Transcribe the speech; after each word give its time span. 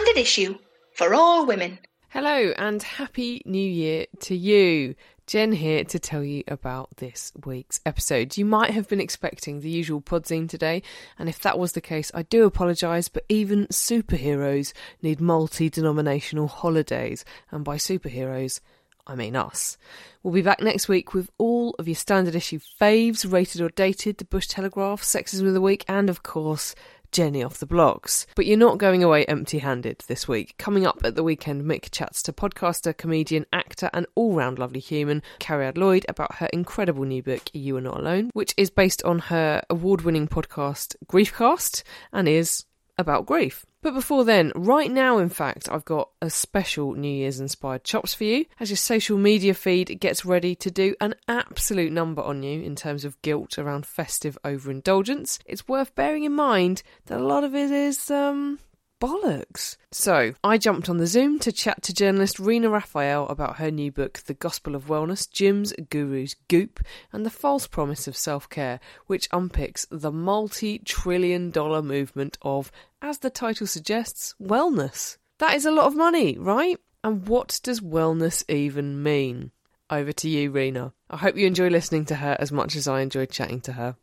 standard 0.00 0.20
issue 0.20 0.56
for 0.94 1.14
all 1.14 1.44
women. 1.44 1.78
Hello 2.08 2.54
and 2.56 2.82
happy 2.82 3.42
new 3.44 3.58
year 3.58 4.06
to 4.20 4.34
you. 4.34 4.94
Jen 5.26 5.52
here 5.52 5.84
to 5.84 5.98
tell 5.98 6.24
you 6.24 6.42
about 6.48 6.96
this 6.96 7.32
week's 7.44 7.80
episode. 7.84 8.38
You 8.38 8.46
might 8.46 8.70
have 8.70 8.88
been 8.88 9.00
expecting 9.00 9.60
the 9.60 9.68
usual 9.68 10.00
pod 10.00 10.24
podzine 10.24 10.48
today, 10.48 10.82
and 11.18 11.28
if 11.28 11.40
that 11.40 11.58
was 11.58 11.72
the 11.72 11.82
case, 11.82 12.10
I 12.14 12.22
do 12.22 12.46
apologise, 12.46 13.08
but 13.08 13.26
even 13.28 13.66
superheroes 13.66 14.72
need 15.02 15.20
multi 15.20 15.68
denominational 15.68 16.48
holidays, 16.48 17.22
and 17.50 17.62
by 17.62 17.76
superheroes, 17.76 18.60
I 19.06 19.16
mean 19.16 19.36
us. 19.36 19.76
We'll 20.22 20.32
be 20.32 20.40
back 20.40 20.60
next 20.60 20.88
week 20.88 21.12
with 21.12 21.30
all 21.36 21.74
of 21.78 21.86
your 21.86 21.94
standard 21.94 22.34
issue 22.34 22.60
faves, 22.80 23.30
rated 23.30 23.60
or 23.60 23.68
dated, 23.68 24.16
the 24.16 24.24
Bush 24.24 24.46
Telegraph, 24.46 25.02
Sexism 25.02 25.46
of 25.46 25.52
the 25.52 25.60
Week, 25.60 25.84
and 25.88 26.08
of 26.08 26.22
course, 26.22 26.74
Jenny 27.12 27.42
off 27.42 27.58
the 27.58 27.66
blocks. 27.66 28.26
But 28.34 28.46
you're 28.46 28.56
not 28.56 28.78
going 28.78 29.02
away 29.02 29.24
empty 29.24 29.58
handed 29.58 30.04
this 30.06 30.28
week. 30.28 30.54
Coming 30.58 30.86
up 30.86 31.00
at 31.04 31.14
the 31.14 31.22
weekend, 31.22 31.64
Mick 31.64 31.90
chats 31.90 32.22
to 32.24 32.32
podcaster, 32.32 32.96
comedian, 32.96 33.46
actor, 33.52 33.90
and 33.92 34.06
all 34.14 34.34
round 34.34 34.58
lovely 34.58 34.80
human, 34.80 35.22
Cariad 35.38 35.76
Lloyd, 35.76 36.06
about 36.08 36.36
her 36.36 36.46
incredible 36.52 37.04
new 37.04 37.22
book, 37.22 37.50
You 37.52 37.76
Are 37.76 37.80
Not 37.80 37.98
Alone, 37.98 38.30
which 38.32 38.54
is 38.56 38.70
based 38.70 39.02
on 39.04 39.18
her 39.18 39.62
award 39.68 40.02
winning 40.02 40.28
podcast, 40.28 40.96
Griefcast, 41.06 41.82
and 42.12 42.28
is 42.28 42.64
about 43.00 43.26
grief. 43.26 43.66
But 43.82 43.94
before 43.94 44.24
then, 44.24 44.52
right 44.54 44.90
now, 44.90 45.18
in 45.18 45.30
fact, 45.30 45.68
I've 45.70 45.84
got 45.84 46.10
a 46.20 46.28
special 46.28 46.94
New 46.94 47.08
Year's 47.08 47.40
inspired 47.40 47.82
chops 47.82 48.12
for 48.12 48.24
you 48.24 48.44
as 48.60 48.68
your 48.68 48.76
social 48.76 49.16
media 49.16 49.54
feed 49.54 49.98
gets 50.00 50.24
ready 50.24 50.54
to 50.56 50.70
do 50.70 50.94
an 51.00 51.14
absolute 51.26 51.90
number 51.90 52.22
on 52.22 52.42
you 52.42 52.60
in 52.60 52.76
terms 52.76 53.04
of 53.04 53.20
guilt 53.22 53.58
around 53.58 53.86
festive 53.86 54.36
overindulgence. 54.44 55.38
It's 55.46 55.66
worth 55.66 55.94
bearing 55.94 56.24
in 56.24 56.34
mind 56.34 56.82
that 57.06 57.20
a 57.20 57.24
lot 57.24 57.42
of 57.42 57.54
it 57.54 57.70
is, 57.70 58.10
um, 58.10 58.58
bollocks. 59.00 59.76
So, 59.90 60.34
I 60.44 60.58
jumped 60.58 60.88
on 60.88 60.98
the 60.98 61.06
Zoom 61.06 61.38
to 61.40 61.50
chat 61.50 61.82
to 61.82 61.94
journalist 61.94 62.38
Rina 62.38 62.68
Raphael 62.68 63.26
about 63.28 63.56
her 63.56 63.70
new 63.70 63.90
book, 63.90 64.18
The 64.26 64.34
Gospel 64.34 64.74
of 64.74 64.86
Wellness 64.86 65.28
Gyms, 65.28 65.72
Gurus, 65.88 66.36
Goop, 66.48 66.80
and 67.12 67.26
the 67.26 67.30
False 67.30 67.66
Promise 67.66 68.06
of 68.06 68.16
Self 68.16 68.48
Care, 68.48 68.78
which 69.06 69.28
unpicks 69.30 69.86
the 69.90 70.12
multi 70.12 70.78
trillion 70.80 71.50
dollar 71.50 71.82
movement 71.82 72.38
of, 72.42 72.70
as 73.02 73.18
the 73.18 73.30
title 73.30 73.66
suggests, 73.66 74.34
wellness. 74.40 75.16
That 75.38 75.54
is 75.54 75.64
a 75.64 75.70
lot 75.70 75.86
of 75.86 75.96
money, 75.96 76.36
right? 76.38 76.78
And 77.02 77.26
what 77.26 77.60
does 77.62 77.80
wellness 77.80 78.44
even 78.48 79.02
mean? 79.02 79.52
Over 79.88 80.12
to 80.12 80.28
you, 80.28 80.52
Rina. 80.52 80.92
I 81.08 81.16
hope 81.16 81.36
you 81.36 81.46
enjoy 81.46 81.68
listening 81.68 82.04
to 82.06 82.16
her 82.16 82.36
as 82.38 82.52
much 82.52 82.76
as 82.76 82.86
I 82.86 83.00
enjoyed 83.00 83.30
chatting 83.30 83.60
to 83.62 83.72
her. 83.72 83.96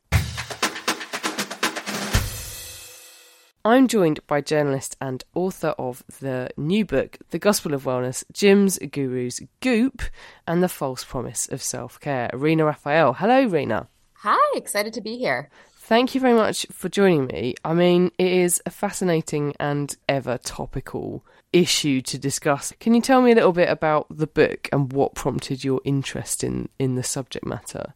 I'm 3.68 3.90
joined 3.90 4.26
by 4.28 4.40
journalist 4.40 4.96
and 5.02 5.26
author 5.36 5.76
of 5.78 6.02
the 6.22 6.50
new 6.56 6.86
book, 6.86 7.18
The 7.32 7.38
Gospel 7.38 7.74
of 7.74 7.84
Wellness 7.84 8.24
Gyms, 8.32 8.80
Gurus, 8.80 9.42
Goop, 9.60 10.04
and 10.48 10.64
the 10.64 10.70
False 10.70 11.04
Promise 11.04 11.50
of 11.50 11.62
Self 11.62 12.00
Care, 12.00 12.30
Rina 12.32 12.64
Raphael. 12.64 13.12
Hello, 13.12 13.46
Rina. 13.46 13.90
Hi, 14.20 14.58
excited 14.58 14.94
to 14.94 15.02
be 15.02 15.18
here. 15.18 15.50
Thank 15.80 16.16
you 16.16 16.22
very 16.22 16.34
much 16.34 16.66
for 16.72 16.88
joining 16.88 17.26
me. 17.26 17.56
I 17.66 17.74
mean, 17.74 18.12
it 18.18 18.32
is 18.32 18.62
a 18.66 18.70
fascinating 18.70 19.54
and 19.60 19.94
ever 20.08 20.38
topical 20.38 21.26
issue 21.52 22.00
to 22.04 22.18
discuss. 22.18 22.72
Can 22.80 22.94
you 22.94 23.02
tell 23.02 23.22
me 23.22 23.34
a 23.34 23.36
little 23.36 23.52
bit 23.52 23.68
about 23.68 24.08
the 24.10 24.28
book 24.28 24.70
and 24.72 24.94
what 24.94 25.14
prompted 25.14 25.66
your 25.66 25.82
interest 25.84 26.42
in, 26.42 26.70
in 26.80 26.96
the 26.96 27.04
subject 27.04 27.46
matter? 27.46 27.94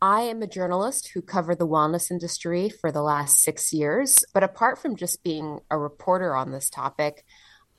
I 0.00 0.22
am 0.22 0.42
a 0.42 0.46
journalist 0.46 1.10
who 1.14 1.22
covered 1.22 1.58
the 1.58 1.66
wellness 1.66 2.10
industry 2.10 2.68
for 2.68 2.92
the 2.92 3.02
last 3.02 3.42
six 3.42 3.72
years. 3.72 4.24
But 4.34 4.42
apart 4.42 4.78
from 4.78 4.96
just 4.96 5.22
being 5.22 5.60
a 5.70 5.78
reporter 5.78 6.34
on 6.34 6.52
this 6.52 6.68
topic, 6.68 7.24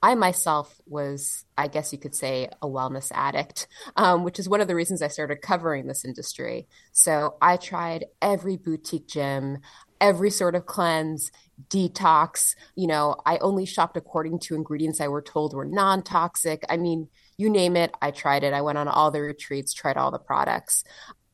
I 0.02 0.16
myself 0.16 0.80
was, 0.86 1.44
I 1.58 1.68
guess 1.68 1.92
you 1.92 1.98
could 1.98 2.16
say, 2.16 2.50
a 2.62 2.68
wellness 2.68 3.12
addict, 3.14 3.68
um, 3.96 4.24
which 4.24 4.40
is 4.40 4.48
one 4.48 4.62
of 4.62 4.68
the 4.68 4.76
reasons 4.76 5.02
I 5.02 5.08
started 5.08 5.42
covering 5.42 5.88
this 5.88 6.06
industry. 6.06 6.68
So 6.92 7.36
I 7.42 7.58
tried 7.58 8.06
every 8.22 8.58
boutique 8.58 9.08
gym, 9.08 9.60
every 10.00 10.30
sort 10.30 10.54
of 10.54 10.68
cleanse, 10.68 11.32
detox. 11.70 12.56
You 12.76 12.88
know, 12.88 13.16
I 13.26 13.38
only 13.40 13.66
shopped 13.66 13.98
according 13.98 14.40
to 14.42 14.56
ingredients 14.56 15.02
I 15.02 15.08
were 15.08 15.22
told 15.22 15.54
were 15.54 15.66
non 15.66 16.04
toxic. 16.04 16.64
I 16.70 16.78
mean, 16.78 17.08
you 17.38 17.50
name 17.50 17.76
it, 17.76 17.94
I 18.02 18.12
tried 18.12 18.44
it. 18.44 18.54
I 18.54 18.62
went 18.62 18.78
on 18.78 18.88
all 18.88 19.12
the 19.12 19.22
retreats, 19.22 19.74
tried 19.74 19.98
all 19.98 20.12
the 20.12 20.20
products. 20.20 20.84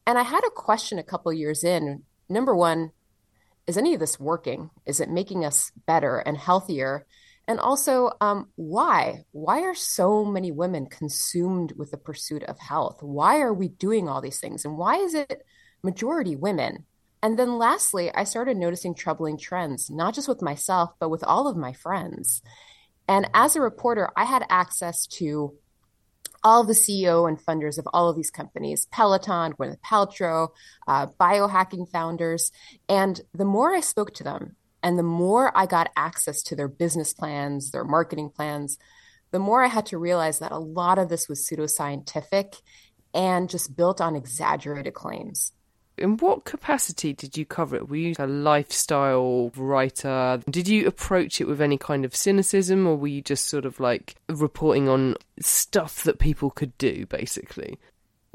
And 0.05 0.17
I 0.17 0.23
had 0.23 0.43
a 0.45 0.51
question 0.51 0.99
a 0.99 1.03
couple 1.03 1.31
years 1.31 1.63
in. 1.63 2.03
Number 2.29 2.55
one, 2.55 2.91
is 3.67 3.77
any 3.77 3.93
of 3.93 3.99
this 3.99 4.19
working? 4.19 4.69
Is 4.85 4.99
it 4.99 5.09
making 5.09 5.45
us 5.45 5.71
better 5.85 6.17
and 6.19 6.37
healthier? 6.37 7.05
And 7.47 7.59
also, 7.59 8.11
um, 8.21 8.49
why? 8.55 9.23
Why 9.31 9.61
are 9.61 9.75
so 9.75 10.23
many 10.23 10.51
women 10.51 10.87
consumed 10.87 11.73
with 11.77 11.91
the 11.91 11.97
pursuit 11.97 12.43
of 12.43 12.59
health? 12.59 13.01
Why 13.01 13.41
are 13.41 13.53
we 13.53 13.67
doing 13.69 14.07
all 14.07 14.21
these 14.21 14.39
things? 14.39 14.65
And 14.65 14.77
why 14.77 14.97
is 14.97 15.13
it 15.13 15.43
majority 15.81 16.35
women? 16.35 16.85
And 17.21 17.39
then 17.39 17.57
lastly, 17.57 18.11
I 18.13 18.25
started 18.25 18.57
noticing 18.57 18.95
troubling 18.95 19.37
trends, 19.37 19.89
not 19.89 20.13
just 20.13 20.27
with 20.27 20.41
myself, 20.41 20.91
but 20.99 21.09
with 21.09 21.23
all 21.23 21.47
of 21.47 21.55
my 21.55 21.71
friends. 21.71 22.41
And 23.07 23.29
as 23.33 23.55
a 23.55 23.61
reporter, 23.61 24.09
I 24.15 24.25
had 24.25 24.45
access 24.49 25.07
to 25.07 25.55
all 26.43 26.63
the 26.63 26.73
CEO 26.73 27.27
and 27.27 27.39
funders 27.39 27.77
of 27.77 27.87
all 27.93 28.09
of 28.09 28.15
these 28.15 28.31
companies 28.31 28.87
Peloton, 28.91 29.53
Gwyneth 29.53 29.79
Paltrow, 29.79 30.49
uh, 30.87 31.07
biohacking 31.19 31.89
founders. 31.89 32.51
And 32.89 33.21
the 33.33 33.45
more 33.45 33.73
I 33.73 33.79
spoke 33.79 34.13
to 34.15 34.23
them 34.23 34.55
and 34.81 34.99
the 34.99 35.03
more 35.03 35.55
I 35.57 35.65
got 35.65 35.91
access 35.95 36.43
to 36.43 36.55
their 36.55 36.67
business 36.67 37.13
plans, 37.13 37.71
their 37.71 37.85
marketing 37.85 38.29
plans, 38.29 38.77
the 39.31 39.39
more 39.39 39.63
I 39.63 39.67
had 39.67 39.87
to 39.87 39.97
realize 39.97 40.39
that 40.39 40.51
a 40.51 40.59
lot 40.59 40.99
of 40.99 41.09
this 41.09 41.27
was 41.27 41.47
pseudoscientific 41.47 42.61
and 43.13 43.49
just 43.49 43.75
built 43.75 44.01
on 44.01 44.15
exaggerated 44.15 44.93
claims. 44.93 45.53
In 45.97 46.17
what 46.17 46.45
capacity 46.45 47.13
did 47.13 47.37
you 47.37 47.45
cover 47.45 47.75
it? 47.75 47.87
Were 47.87 47.95
you 47.95 48.15
a 48.17 48.25
lifestyle 48.25 49.51
writer? 49.55 50.41
Did 50.49 50.67
you 50.67 50.87
approach 50.87 51.39
it 51.39 51.47
with 51.47 51.61
any 51.61 51.77
kind 51.77 52.03
of 52.03 52.15
cynicism, 52.15 52.87
or 52.87 52.95
were 52.95 53.07
you 53.07 53.21
just 53.21 53.45
sort 53.45 53.65
of 53.65 53.79
like 53.79 54.15
reporting 54.27 54.89
on 54.89 55.15
stuff 55.39 56.03
that 56.03 56.19
people 56.19 56.49
could 56.49 56.77
do, 56.77 57.05
basically? 57.05 57.77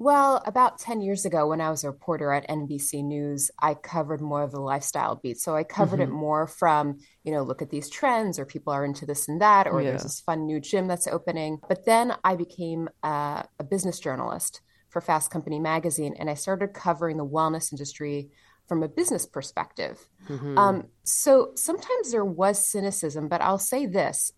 Well, 0.01 0.41
about 0.47 0.79
10 0.79 1.01
years 1.01 1.25
ago, 1.25 1.49
when 1.49 1.61
I 1.61 1.71
was 1.71 1.83
a 1.83 1.91
reporter 1.91 2.31
at 2.31 2.49
NBC 2.49 3.03
News, 3.03 3.51
I 3.61 3.75
covered 3.75 4.21
more 4.21 4.45
of 4.45 4.53
the 4.53 4.61
lifestyle 4.61 5.17
beat. 5.17 5.41
So 5.41 5.57
I 5.57 5.65
covered 5.65 5.99
mm-hmm. 5.99 6.13
it 6.13 6.15
more 6.15 6.47
from, 6.47 7.01
you 7.25 7.33
know, 7.33 7.43
look 7.43 7.63
at 7.63 7.71
these 7.71 7.91
trends, 7.91 8.39
or 8.39 8.47
people 8.47 8.73
are 8.73 8.85
into 8.85 9.05
this 9.05 9.27
and 9.27 9.41
that, 9.41 9.67
or 9.67 9.83
yeah. 9.83 9.91
there's 9.91 10.05
this 10.05 10.21
fun 10.21 10.47
new 10.47 10.61
gym 10.61 10.87
that's 10.87 11.09
opening. 11.09 11.59
But 11.69 11.85
then 11.85 12.15
I 12.23 12.37
became 12.37 12.89
a 13.03 13.45
business 13.69 13.99
journalist 13.99 14.61
for 14.89 15.01
Fast 15.01 15.31
Company 15.31 15.59
magazine, 15.59 16.15
and 16.19 16.31
I 16.31 16.35
started 16.35 16.73
covering 16.73 17.17
the 17.17 17.27
wellness 17.27 17.73
industry 17.73 18.31
from 18.67 18.83
a 18.83 18.89
business 18.89 19.27
perspective. 19.27 20.09
Mm-hmm. 20.29 20.59
Um, 20.59 20.89
so 21.03 21.53
sometimes 21.55 22.13
there 22.13 22.25
was 22.25 22.67
cynicism, 22.67 23.29
but 23.29 23.41
I'll 23.41 23.59
say 23.59 23.87
this 23.87 24.33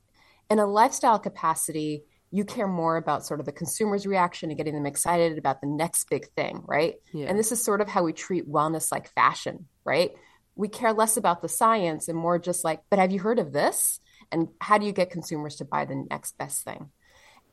in 0.50 0.58
a 0.58 0.66
lifestyle 0.66 1.18
capacity, 1.18 2.04
you 2.32 2.44
care 2.44 2.66
more 2.66 2.96
about 2.96 3.24
sort 3.24 3.40
of 3.40 3.46
the 3.46 3.52
consumer's 3.52 4.06
reaction 4.06 4.50
and 4.50 4.56
getting 4.56 4.74
them 4.74 4.86
excited 4.86 5.38
about 5.38 5.60
the 5.60 5.66
next 5.66 6.08
big 6.10 6.28
thing, 6.36 6.62
right? 6.66 6.96
Yeah. 7.12 7.26
And 7.26 7.38
this 7.38 7.52
is 7.52 7.64
sort 7.64 7.80
of 7.80 7.88
how 7.88 8.02
we 8.02 8.12
treat 8.12 8.50
wellness 8.50 8.92
like 8.92 9.12
fashion, 9.14 9.66
right? 9.84 10.12
We 10.54 10.68
care 10.68 10.92
less 10.92 11.16
about 11.16 11.42
the 11.42 11.48
science 11.48 12.08
and 12.08 12.18
more 12.18 12.38
just 12.38 12.64
like, 12.64 12.80
but 12.90 12.98
have 12.98 13.12
you 13.12 13.20
heard 13.20 13.38
of 13.38 13.52
this? 13.52 14.00
And 14.30 14.48
how 14.60 14.78
do 14.78 14.86
you 14.86 14.92
get 14.92 15.10
consumers 15.10 15.56
to 15.56 15.64
buy 15.64 15.84
the 15.84 16.06
next 16.08 16.38
best 16.38 16.64
thing? 16.64 16.90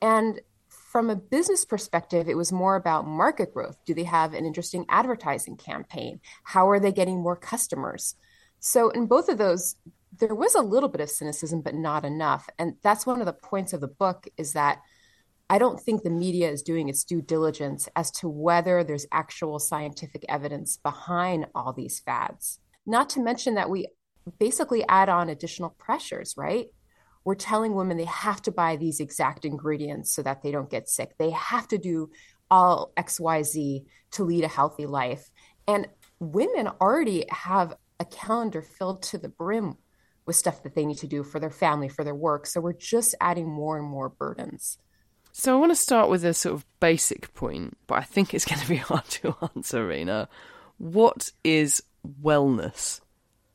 And 0.02 0.42
from 0.88 1.10
a 1.10 1.16
business 1.16 1.66
perspective, 1.66 2.30
it 2.30 2.38
was 2.38 2.52
more 2.52 2.78
about 2.78 3.06
market 3.06 3.54
growth. 3.54 3.78
Do 3.86 3.94
they 3.94 4.06
have 4.06 4.34
an 4.34 4.46
interesting 4.46 4.86
advertising 4.88 5.58
campaign? 5.58 6.22
How 6.44 6.70
are 6.70 6.80
they 6.80 6.94
getting 6.94 7.22
more 7.22 7.36
customers? 7.36 8.16
So, 8.60 8.90
in 8.90 9.06
both 9.06 9.28
of 9.28 9.38
those, 9.38 9.76
there 10.18 10.34
was 10.34 10.56
a 10.56 10.62
little 10.62 10.88
bit 10.88 11.02
of 11.02 11.10
cynicism, 11.10 11.62
but 11.62 11.76
not 11.76 12.06
enough. 12.06 12.50
And 12.58 12.76
that's 12.84 13.06
one 13.06 13.20
of 13.20 13.26
the 13.26 13.34
points 13.34 13.74
of 13.74 13.82
the 13.82 13.90
book 13.90 14.28
is 14.38 14.54
that 14.54 14.80
I 15.50 15.60
don't 15.60 15.80
think 15.80 16.04
the 16.04 16.10
media 16.10 16.50
is 16.50 16.62
doing 16.64 16.88
its 16.88 17.04
due 17.04 17.22
diligence 17.22 17.90
as 17.96 18.10
to 18.12 18.30
whether 18.30 18.84
there's 18.84 19.06
actual 19.12 19.60
scientific 19.60 20.24
evidence 20.30 20.78
behind 20.78 21.48
all 21.54 21.74
these 21.74 22.00
fads. 22.00 22.60
Not 22.86 23.10
to 23.12 23.22
mention 23.22 23.56
that 23.56 23.70
we 23.70 23.88
basically 24.40 24.86
add 24.88 25.10
on 25.10 25.30
additional 25.30 25.76
pressures, 25.78 26.34
right? 26.38 26.68
We're 27.28 27.36
telling 27.36 27.76
women 27.76 27.98
they 27.98 28.06
have 28.06 28.42
to 28.44 28.54
buy 28.54 28.78
these 28.78 29.02
exact 29.02 29.44
ingredients 29.44 30.14
so 30.14 30.24
that 30.24 30.44
they 30.44 30.50
don't 30.50 30.70
get 30.70 30.88
sick. 30.88 31.18
They 31.18 31.32
have 31.32 31.68
to 31.68 31.78
do 31.78 32.10
all 32.50 32.94
XYZ 32.96 33.84
to 34.12 34.24
lead 34.24 34.46
a 34.46 34.48
healthy 34.48 34.86
life. 34.86 35.30
And 35.68 35.90
women 36.22 36.70
already 36.80 37.26
have 37.30 37.74
a 38.00 38.06
calendar 38.06 38.62
filled 38.62 39.04
to 39.04 39.18
the 39.18 39.28
brim 39.28 39.76
with 40.26 40.38
stuff 40.38 40.64
that 40.64 40.74
they 40.74 40.86
need 40.86 41.00
to 41.00 41.08
do 41.08 41.22
for 41.22 41.42
their 41.42 41.52
family, 41.52 41.90
for 41.90 42.06
their 42.06 42.16
work. 42.16 42.46
So 42.46 42.62
we're 42.62 42.72
just 42.72 43.14
adding 43.20 43.50
more 43.50 43.78
and 43.78 43.86
more 43.86 44.08
burdens. 44.08 44.78
So 45.34 45.54
I 45.54 45.60
want 45.60 45.74
to 45.74 45.76
start 45.76 46.10
with 46.10 46.24
a 46.24 46.34
sort 46.34 46.56
of 46.56 46.66
basic 46.80 47.34
point, 47.34 47.78
but 47.88 47.96
I 47.96 48.04
think 48.04 48.34
it's 48.34 48.46
going 48.46 48.62
to 48.62 48.70
be 48.70 48.76
hard 48.78 49.04
to 49.04 49.36
answer, 49.54 49.86
Rina. 49.86 50.30
What 50.78 51.30
is 51.44 51.84
wellness? 52.24 53.02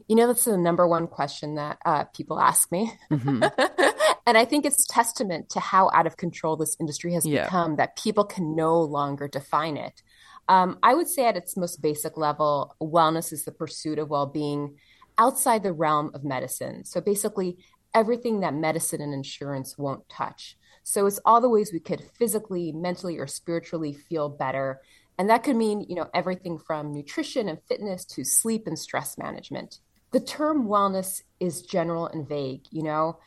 You 0.09 0.17
know, 0.17 0.27
that's 0.27 0.45
the 0.45 0.57
number 0.57 0.87
one 0.87 1.07
question 1.07 1.57
that 1.57 1.79
uh, 1.85 2.05
people 2.05 2.41
ask 2.41 2.71
me. 2.73 2.93
Mm-hmm. 3.11 3.45
And 4.27 4.39
I 4.39 4.45
think 4.45 4.65
it's 4.65 4.87
testament 4.87 5.51
to 5.51 5.61
how 5.61 5.91
out 5.93 6.07
of 6.07 6.17
control 6.17 6.57
this 6.57 6.77
industry 6.79 7.13
has 7.15 7.27
yeah. 7.27 7.45
become 7.45 7.77
that 7.77 7.97
people 7.97 8.25
can 8.25 8.55
no 8.55 8.81
longer 8.81 9.27
define 9.27 9.77
it. 9.77 10.03
Um, 10.49 10.79
I 10.83 10.95
would 10.95 11.09
say 11.09 11.27
at 11.27 11.37
its 11.37 11.57
most 11.57 11.83
basic 11.83 12.17
level, 12.17 12.77
wellness 12.81 13.33
is 13.33 13.45
the 13.45 13.53
pursuit 13.53 13.99
of 13.99 14.11
well 14.11 14.27
being 14.27 14.77
outside 15.19 15.63
the 15.63 15.73
realm 15.73 16.11
of 16.15 16.25
medicine. 16.25 16.85
So 16.85 17.01
basically, 17.01 17.59
everything 17.95 18.41
that 18.41 18.55
medicine 18.55 19.01
and 19.01 19.13
insurance 19.13 19.77
won't 19.77 20.09
touch. 20.09 20.57
So 20.85 21.07
it's 21.07 21.21
all 21.25 21.41
the 21.41 21.49
ways 21.49 21.73
we 21.73 21.81
could 21.81 22.03
physically, 22.19 22.73
mentally, 22.73 23.19
or 23.19 23.27
spiritually 23.27 23.93
feel 23.93 24.29
better. 24.29 24.81
And 25.19 25.31
that 25.31 25.45
could 25.45 25.57
mean, 25.57 25.85
you 25.89 25.95
know, 25.95 26.09
everything 26.15 26.59
from 26.59 26.93
nutrition 26.93 27.49
and 27.49 27.63
fitness 27.69 28.05
to 28.07 28.25
sleep 28.25 28.67
and 28.67 28.79
stress 28.79 29.19
management. 29.19 29.79
The 30.13 30.21
term 30.21 30.67
wellness 30.67 31.23
is 31.41 31.63
general 31.63 32.07
and 32.07 32.29
vague, 32.29 32.67
you 32.71 32.83
know 32.83 33.19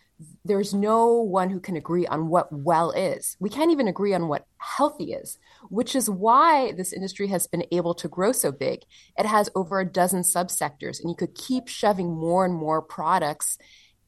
there's 0.46 0.74
no 0.74 1.08
one 1.08 1.50
who 1.50 1.60
can 1.60 1.76
agree 1.76 2.08
on 2.08 2.30
what 2.30 2.52
well 2.52 2.92
is. 2.92 3.36
We 3.40 3.50
can't 3.50 3.72
even 3.72 3.88
agree 3.88 4.14
on 4.14 4.28
what 4.28 4.46
healthy 4.58 5.14
is, 5.14 5.38
which 5.70 5.96
is 5.96 6.10
why 6.10 6.72
this 6.72 6.94
industry 6.94 7.28
has 7.28 7.48
been 7.48 7.66
able 7.72 7.94
to 7.96 8.08
grow 8.08 8.32
so 8.32 8.52
big. 8.52 8.82
It 9.18 9.26
has 9.26 9.50
over 9.56 9.80
a 9.80 9.86
dozen 9.86 10.22
subsectors, 10.22 11.02
and 11.02 11.10
you 11.10 11.16
could 11.16 11.36
keep 11.36 11.68
shoving 11.68 12.16
more 12.16 12.46
and 12.46 12.54
more 12.54 12.82
products 12.82 13.58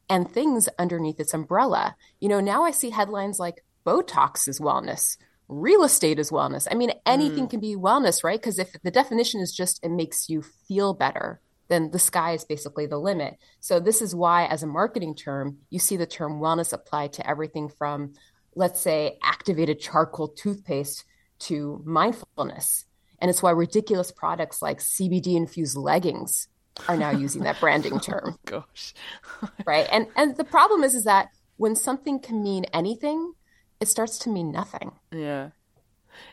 and 0.10 0.32
things 0.32 0.70
underneath 0.80 1.20
its 1.20 1.34
umbrella. 1.34 1.96
You 2.22 2.30
know, 2.30 2.40
now 2.40 2.64
I 2.64 2.72
see 2.72 2.90
headlines 2.90 3.40
like 3.40 3.66
Botox 3.86 4.48
is 4.48 4.60
wellness, 4.60 5.18
real 5.50 5.84
estate 5.84 6.20
is 6.20 6.32
wellness. 6.32 6.68
I 6.72 6.76
mean, 6.76 6.92
anything 7.06 7.48
mm. 7.48 7.50
can 7.50 7.60
be 7.60 7.76
wellness, 7.76 8.24
right? 8.24 8.40
Because 8.40 8.60
if 8.60 8.72
the 8.84 8.92
definition 8.92 9.42
is 9.42 9.54
just 9.54 9.84
it 9.84 9.92
makes 9.92 10.30
you 10.30 10.44
feel 10.68 10.94
better, 10.94 11.42
then 11.68 11.92
the 11.92 12.00
sky 12.00 12.34
is 12.34 12.46
basically 12.46 12.86
the 12.86 12.98
limit. 12.98 13.38
So, 13.60 13.80
this 13.80 14.02
is 14.02 14.16
why, 14.16 14.46
as 14.46 14.64
a 14.64 14.68
marketing 14.68 15.16
term, 15.16 15.58
you 15.70 15.80
see 15.80 15.98
the 15.98 16.06
term 16.06 16.40
wellness 16.40 16.74
applied 16.74 17.14
to 17.14 17.30
everything 17.30 17.70
from, 17.70 18.14
let's 18.56 18.80
say, 18.80 19.18
activated 19.24 19.80
charcoal 19.80 20.30
toothpaste 20.30 21.06
to 21.40 21.82
mindfulness. 21.86 22.86
And 23.20 23.30
it's 23.30 23.42
why 23.42 23.52
ridiculous 23.52 24.12
products 24.12 24.62
like 24.62 24.80
CBD 24.80 25.36
infused 25.36 25.76
leggings 25.76 26.48
are 26.88 26.98
now 26.98 27.12
using 27.12 27.44
that 27.44 27.60
branding 27.60 27.94
oh, 27.96 28.00
term. 28.00 28.36
Oh, 28.36 28.38
gosh. 28.46 28.94
right. 29.66 29.88
And 29.92 30.08
and 30.16 30.38
the 30.38 30.44
problem 30.44 30.84
is 30.84 30.96
is 30.96 31.06
that 31.06 31.30
when 31.58 31.76
something 31.76 32.20
can 32.20 32.44
mean 32.44 32.66
anything, 32.74 33.34
it 33.80 33.88
starts 33.88 34.20
to 34.20 34.30
mean 34.30 34.52
nothing. 34.52 34.92
Yeah. 35.12 35.50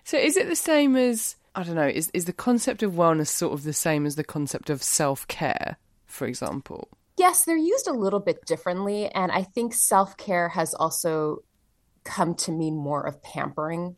So 0.04 0.16
is 0.16 0.36
it 0.36 0.48
the 0.48 0.56
same 0.56 0.96
as 0.96 1.36
I 1.55 1.62
don't 1.62 1.77
know, 1.77 1.87
is 1.89 2.11
is 2.12 2.25
the 2.25 2.33
concept 2.33 2.83
of 2.83 2.93
wellness 2.93 3.29
sort 3.29 3.53
of 3.53 3.62
the 3.62 3.73
same 3.73 4.06
as 4.06 4.17
the 4.17 4.25
concept 4.25 4.71
of 4.71 4.83
self 4.83 5.27
care, 5.29 5.79
for 6.06 6.27
example? 6.27 6.89
Yes, 7.17 7.45
they're 7.45 7.56
used 7.56 7.87
a 7.87 7.93
little 7.93 8.21
bit 8.21 8.45
differently. 8.45 9.09
And 9.09 9.31
I 9.31 9.43
think 9.43 9.73
self 9.73 10.17
care 10.17 10.49
has 10.49 10.75
also 10.75 11.45
come 12.03 12.35
to 12.35 12.53
mean 12.53 12.77
more 12.77 13.06
of 13.06 13.23
pampering 13.23 13.97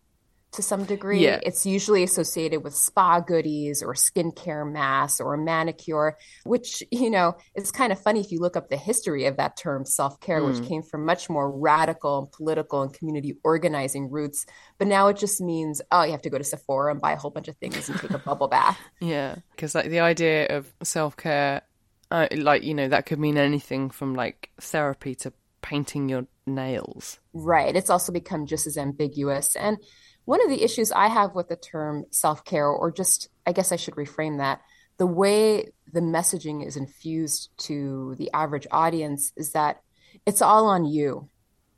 to 0.56 0.62
some 0.62 0.84
degree. 0.84 1.24
Yeah. 1.24 1.40
It's 1.42 1.64
usually 1.64 2.02
associated 2.02 2.64
with 2.64 2.74
spa 2.74 3.20
goodies 3.20 3.82
or 3.82 3.94
skincare 3.94 4.70
masks 4.70 5.20
or 5.20 5.34
a 5.34 5.38
manicure, 5.38 6.16
which, 6.44 6.82
you 6.90 7.10
know, 7.10 7.36
is 7.54 7.70
kind 7.70 7.92
of 7.92 8.00
funny 8.00 8.20
if 8.20 8.32
you 8.32 8.40
look 8.40 8.56
up 8.56 8.68
the 8.68 8.76
history 8.76 9.26
of 9.26 9.36
that 9.36 9.56
term 9.56 9.84
self 9.84 10.20
care, 10.20 10.40
mm. 10.40 10.46
which 10.46 10.68
came 10.68 10.82
from 10.82 11.04
much 11.04 11.30
more 11.30 11.50
radical 11.50 12.18
and 12.18 12.32
political 12.32 12.82
and 12.82 12.92
community 12.92 13.36
organizing 13.44 14.10
roots. 14.10 14.46
But 14.78 14.88
now 14.88 15.08
it 15.08 15.16
just 15.16 15.40
means, 15.40 15.80
oh, 15.92 16.02
you 16.02 16.12
have 16.12 16.22
to 16.22 16.30
go 16.30 16.38
to 16.38 16.44
Sephora 16.44 16.92
and 16.92 17.00
buy 17.00 17.12
a 17.12 17.16
whole 17.16 17.30
bunch 17.30 17.48
of 17.48 17.56
things 17.56 17.88
and 17.88 17.98
take 17.98 18.10
a 18.10 18.18
bubble 18.18 18.48
bath. 18.48 18.78
Yeah. 19.00 19.36
Because, 19.50 19.74
like, 19.74 19.90
the 19.90 20.00
idea 20.00 20.46
of 20.48 20.72
self 20.82 21.16
care, 21.16 21.62
uh, 22.10 22.28
like, 22.34 22.62
you 22.64 22.74
know, 22.74 22.88
that 22.88 23.06
could 23.06 23.18
mean 23.18 23.36
anything 23.36 23.90
from 23.90 24.14
like 24.14 24.50
therapy 24.60 25.14
to 25.16 25.32
painting 25.62 26.08
your 26.08 26.26
nails. 26.46 27.18
Right. 27.32 27.74
It's 27.74 27.90
also 27.90 28.12
become 28.12 28.46
just 28.46 28.66
as 28.66 28.78
ambiguous. 28.78 29.56
And 29.56 29.78
one 30.26 30.42
of 30.42 30.50
the 30.50 30.62
issues 30.62 30.92
I 30.92 31.06
have 31.06 31.34
with 31.34 31.48
the 31.48 31.56
term 31.56 32.04
self 32.10 32.44
care, 32.44 32.68
or 32.68 32.92
just, 32.92 33.28
I 33.46 33.52
guess 33.52 33.72
I 33.72 33.76
should 33.76 33.94
reframe 33.94 34.38
that, 34.38 34.60
the 34.98 35.06
way 35.06 35.70
the 35.92 36.00
messaging 36.00 36.66
is 36.66 36.76
infused 36.76 37.50
to 37.58 38.14
the 38.18 38.30
average 38.32 38.66
audience 38.70 39.32
is 39.36 39.52
that 39.52 39.80
it's 40.26 40.42
all 40.42 40.66
on 40.66 40.84
you 40.84 41.30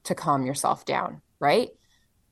to 0.04 0.14
calm 0.14 0.46
yourself 0.46 0.84
down, 0.84 1.20
right? 1.38 1.68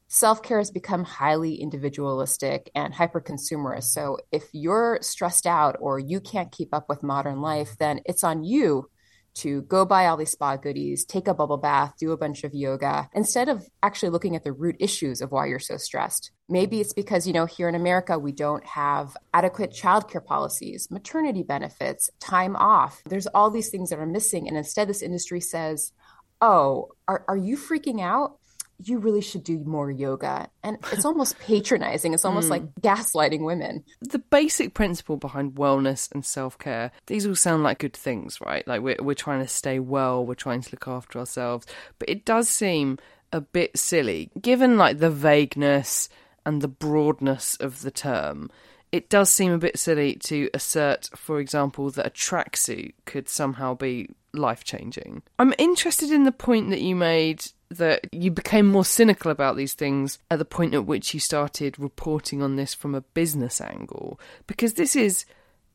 Self 0.08 0.42
care 0.42 0.58
has 0.58 0.70
become 0.70 1.04
highly 1.04 1.56
individualistic 1.56 2.70
and 2.74 2.94
hyper 2.94 3.20
consumerist. 3.20 3.90
So 3.90 4.18
if 4.32 4.44
you're 4.52 4.98
stressed 5.02 5.46
out 5.46 5.76
or 5.80 5.98
you 5.98 6.20
can't 6.20 6.50
keep 6.50 6.72
up 6.72 6.88
with 6.88 7.02
modern 7.02 7.42
life, 7.42 7.76
then 7.78 8.00
it's 8.06 8.24
on 8.24 8.42
you 8.42 8.88
to 9.36 9.62
go 9.62 9.84
buy 9.84 10.06
all 10.06 10.16
these 10.16 10.32
spa 10.32 10.56
goodies, 10.56 11.04
take 11.04 11.28
a 11.28 11.34
bubble 11.34 11.58
bath, 11.58 11.94
do 11.98 12.12
a 12.12 12.16
bunch 12.16 12.44
of 12.44 12.54
yoga, 12.54 13.08
instead 13.14 13.48
of 13.48 13.66
actually 13.82 14.08
looking 14.08 14.34
at 14.34 14.44
the 14.44 14.52
root 14.52 14.76
issues 14.78 15.20
of 15.20 15.30
why 15.30 15.46
you're 15.46 15.58
so 15.58 15.76
stressed. 15.76 16.30
Maybe 16.48 16.80
it's 16.80 16.92
because, 16.92 17.26
you 17.26 17.32
know, 17.32 17.46
here 17.46 17.68
in 17.68 17.74
America, 17.74 18.18
we 18.18 18.32
don't 18.32 18.64
have 18.64 19.16
adequate 19.34 19.72
childcare 19.72 20.24
policies, 20.24 20.88
maternity 20.90 21.42
benefits, 21.42 22.08
time 22.20 22.56
off. 22.56 23.02
There's 23.04 23.26
all 23.28 23.50
these 23.50 23.68
things 23.68 23.90
that 23.90 23.98
are 23.98 24.06
missing. 24.06 24.48
And 24.48 24.56
instead, 24.56 24.88
this 24.88 25.02
industry 25.02 25.40
says, 25.40 25.92
oh, 26.40 26.88
are, 27.08 27.24
are 27.28 27.36
you 27.36 27.56
freaking 27.56 28.00
out? 28.00 28.38
You 28.82 28.98
really 28.98 29.20
should 29.20 29.44
do 29.44 29.58
more 29.58 29.90
yoga. 29.90 30.48
And 30.62 30.78
it's 30.92 31.04
almost 31.04 31.38
patronizing. 31.38 32.14
It's 32.14 32.24
almost 32.24 32.48
mm. 32.48 32.52
like 32.52 32.74
gaslighting 32.76 33.44
women. 33.44 33.84
The 34.00 34.18
basic 34.18 34.74
principle 34.74 35.16
behind 35.16 35.54
wellness 35.54 36.10
and 36.12 36.24
self 36.24 36.58
care, 36.58 36.92
these 37.06 37.26
all 37.26 37.34
sound 37.34 37.62
like 37.62 37.78
good 37.78 37.94
things, 37.94 38.40
right? 38.40 38.66
Like 38.66 38.82
we're, 38.82 38.98
we're 39.00 39.14
trying 39.14 39.40
to 39.40 39.48
stay 39.48 39.78
well, 39.78 40.24
we're 40.24 40.34
trying 40.34 40.62
to 40.62 40.70
look 40.72 40.88
after 40.88 41.18
ourselves. 41.18 41.66
But 41.98 42.08
it 42.08 42.24
does 42.24 42.48
seem 42.48 42.98
a 43.32 43.40
bit 43.40 43.76
silly, 43.76 44.30
given 44.40 44.78
like 44.78 44.98
the 44.98 45.10
vagueness 45.10 46.08
and 46.44 46.62
the 46.62 46.68
broadness 46.68 47.56
of 47.56 47.82
the 47.82 47.90
term. 47.90 48.50
It 48.92 49.10
does 49.10 49.30
seem 49.30 49.52
a 49.52 49.58
bit 49.58 49.78
silly 49.78 50.14
to 50.14 50.48
assert, 50.54 51.10
for 51.16 51.40
example, 51.40 51.90
that 51.90 52.06
a 52.06 52.10
tracksuit 52.10 52.94
could 53.04 53.28
somehow 53.28 53.74
be 53.74 54.08
life 54.32 54.64
changing. 54.64 55.22
I'm 55.38 55.54
interested 55.58 56.10
in 56.10 56.24
the 56.24 56.32
point 56.32 56.70
that 56.70 56.80
you 56.80 56.94
made 56.94 57.44
that 57.70 58.06
you 58.12 58.30
became 58.30 58.66
more 58.66 58.84
cynical 58.84 59.30
about 59.30 59.56
these 59.56 59.74
things 59.74 60.18
at 60.30 60.38
the 60.38 60.44
point 60.44 60.74
at 60.74 60.86
which 60.86 61.12
you 61.14 61.20
started 61.20 61.78
reporting 61.78 62.42
on 62.42 62.56
this 62.56 62.74
from 62.74 62.94
a 62.94 63.00
business 63.00 63.60
angle 63.60 64.20
because 64.46 64.74
this 64.74 64.94
is 64.94 65.24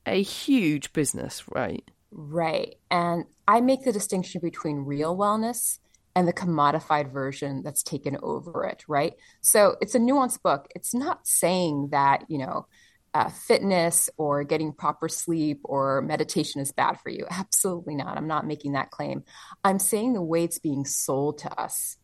a 0.06 0.22
huge 0.22 0.94
business, 0.94 1.44
right? 1.50 1.90
Right. 2.12 2.76
And 2.90 3.26
I 3.48 3.62
make 3.62 3.84
the 3.84 3.92
distinction 3.92 4.42
between 4.42 4.78
real 4.78 5.16
wellness 5.16 5.80
and 6.16 6.28
the 6.28 6.34
commodified 6.34 7.12
version 7.12 7.62
that's 7.64 7.84
taken 7.84 8.18
over 8.22 8.66
it, 8.66 8.84
right? 8.88 9.14
So 9.42 9.78
it's 9.82 9.96
a 9.96 10.00
nuanced 10.00 10.42
book. 10.42 10.68
It's 10.76 10.94
not 10.94 11.26
saying 11.26 11.90
that, 11.92 12.26
you 12.28 12.38
know, 12.38 12.68
uh, 13.14 13.30
fitness 13.30 14.10
or 14.18 14.44
getting 14.44 14.74
proper 14.74 15.10
sleep 15.10 15.60
or 15.64 16.02
meditation 16.02 16.62
is 16.62 16.72
bad 16.72 17.00
for 17.02 17.10
you. 17.10 17.26
Absolutely 17.30 17.96
not. 17.96 18.18
I'm 18.18 18.28
not 18.28 18.48
making 18.48 18.74
that 18.74 18.92
claim. 18.92 19.24
I'm 19.64 19.80
saying 19.80 20.14
the 20.14 20.22
way 20.22 20.44
it's 20.44 20.60
being 20.60 20.86
sold 20.86 21.40
to 21.40 21.62
us 21.62 21.98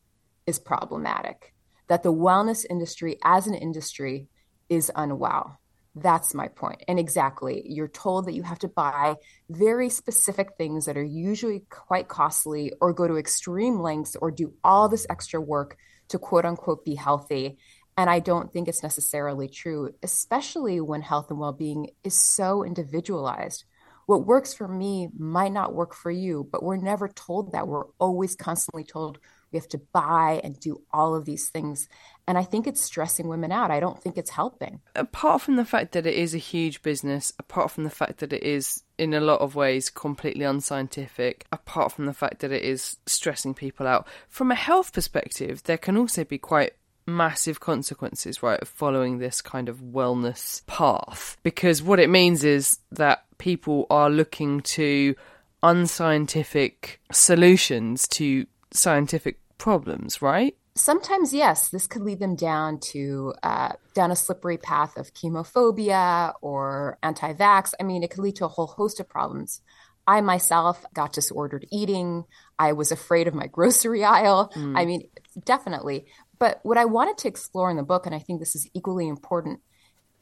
is 0.46 0.60
problematic, 0.60 1.54
that 1.88 2.04
the 2.04 2.14
wellness 2.14 2.66
industry 2.70 3.18
as 3.24 3.48
an 3.48 3.54
industry 3.54 4.28
is 4.70 4.92
unwell. 4.96 5.58
That's 5.96 6.36
my 6.36 6.48
point. 6.50 6.84
And 6.88 7.00
exactly, 7.00 7.64
you're 7.66 7.88
told 7.88 8.28
that 8.28 8.34
you 8.34 8.44
have 8.44 8.60
to 8.60 8.68
buy 8.68 9.16
very 9.50 9.90
specific 9.90 10.50
things 10.58 10.86
that 10.86 10.98
are 10.98 11.04
usually 11.04 11.64
quite 11.70 12.08
costly 12.08 12.74
or 12.80 12.94
go 12.94 13.08
to 13.08 13.18
extreme 13.18 13.80
lengths 13.80 14.16
or 14.16 14.30
do 14.30 14.54
all 14.64 14.90
this 14.90 15.08
extra 15.10 15.42
work 15.42 15.78
to 16.10 16.20
quote 16.20 16.46
unquote 16.46 16.86
be 16.86 16.96
healthy. 16.96 17.58
And 17.98 18.10
I 18.10 18.20
don't 18.20 18.54
think 18.54 18.68
it's 18.68 18.84
necessarily 18.84 19.50
true, 19.50 19.92
especially 20.04 20.80
when 20.80 21.02
health 21.02 21.32
and 21.32 21.40
well 21.40 21.52
being 21.52 21.90
is 22.04 22.14
so 22.14 22.64
individualized. 22.64 23.66
What 24.06 24.26
works 24.26 24.54
for 24.54 24.68
me 24.68 25.10
might 25.18 25.52
not 25.52 25.74
work 25.74 25.94
for 25.94 26.12
you, 26.12 26.48
but 26.50 26.64
we're 26.64 26.78
never 26.78 27.10
told 27.10 27.52
that. 27.52 27.68
We're 27.68 27.88
always 28.00 28.36
constantly 28.36 28.86
told 28.86 29.20
we 29.52 29.58
have 29.58 29.68
to 29.70 29.82
buy 29.94 30.42
and 30.44 30.60
do 30.60 30.82
all 30.92 31.16
of 31.16 31.26
these 31.26 31.50
things. 31.50 31.90
And 32.28 32.38
I 32.38 32.44
think 32.44 32.68
it's 32.68 32.82
stressing 32.82 33.28
women 33.28 33.52
out. 33.52 33.72
I 33.72 33.80
don't 33.80 34.02
think 34.02 34.18
it's 34.18 34.30
helping. 34.30 34.82
Apart 34.96 35.42
from 35.42 35.56
the 35.56 35.66
fact 35.66 35.94
that 35.94 36.06
it 36.06 36.14
is 36.14 36.34
a 36.34 36.40
huge 36.40 36.82
business, 36.82 37.34
apart 37.40 37.72
from 37.72 37.84
the 37.84 37.90
fact 37.90 38.20
that 38.20 38.34
it 38.34 38.44
is, 38.44 38.84
in 38.98 39.14
a 39.14 39.22
lot 39.22 39.42
of 39.42 39.56
ways, 39.56 39.90
completely 39.90 40.46
unscientific, 40.46 41.46
apart 41.52 41.92
from 41.92 42.06
the 42.06 42.14
fact 42.14 42.40
that 42.40 42.52
it 42.52 42.64
is 42.64 42.98
stressing 43.06 43.54
people 43.54 43.88
out, 43.88 44.08
from 44.30 44.52
a 44.52 44.56
health 44.56 44.94
perspective, 44.94 45.64
there 45.64 45.78
can 45.78 45.98
also 45.98 46.24
be 46.24 46.38
quite 46.38 46.74
massive 47.08 47.60
consequences, 47.60 48.44
right, 48.44 48.62
of 48.62 48.68
following 48.68 49.18
this 49.18 49.42
kind 49.42 49.70
of 49.70 49.78
wellness 49.78 50.66
path. 50.68 51.38
Because 51.42 51.82
what 51.82 52.00
it 52.00 52.10
means 52.10 52.44
is 52.44 52.80
that 52.92 53.24
people 53.38 53.88
are 53.90 54.10
looking 54.10 54.62
to 54.62 55.16
unscientific 55.64 57.02
solutions 57.12 58.08
to 58.10 58.46
scientific 58.72 59.40
problems, 59.58 60.22
right? 60.22 60.56
Sometimes, 60.76 61.34
yes, 61.34 61.70
this 61.70 61.88
could 61.88 62.04
lead 62.04 62.20
them 62.20 62.36
down 62.36 62.80
to 62.92 63.34
uh, 63.42 63.74
down 63.96 64.12
a 64.12 64.16
slippery 64.16 64.58
path 64.58 64.96
of 64.96 65.12
chemophobia 65.12 66.34
or 66.42 67.00
anti-vax. 67.02 67.74
I 67.80 67.84
mean, 67.84 68.04
it 68.04 68.12
could 68.12 68.20
lead 68.20 68.36
to 68.36 68.46
a 68.46 68.50
whole 68.50 68.68
host 68.68 69.00
of 69.00 69.10
problems. 69.10 69.62
I 70.06 70.22
myself 70.22 70.86
got 70.94 71.14
disordered 71.14 71.66
eating. 71.72 72.26
I 72.58 72.74
was 72.74 72.92
afraid 72.92 73.28
of 73.28 73.34
my 73.34 73.48
grocery 73.52 74.04
aisle. 74.04 74.52
Mm. 74.56 74.78
I 74.78 74.86
mean, 74.86 75.10
definitely. 75.44 76.06
But 76.40 76.60
what 76.64 76.78
I 76.78 76.86
wanted 76.86 77.18
to 77.20 77.28
explore 77.28 77.70
in 77.70 77.78
the 77.78 77.84
book, 77.84 78.06
and 78.06 78.14
I 78.14 78.20
think 78.20 78.40
this 78.40 78.56
is 78.56 78.70
equally 78.74 79.08
important, 79.08 79.60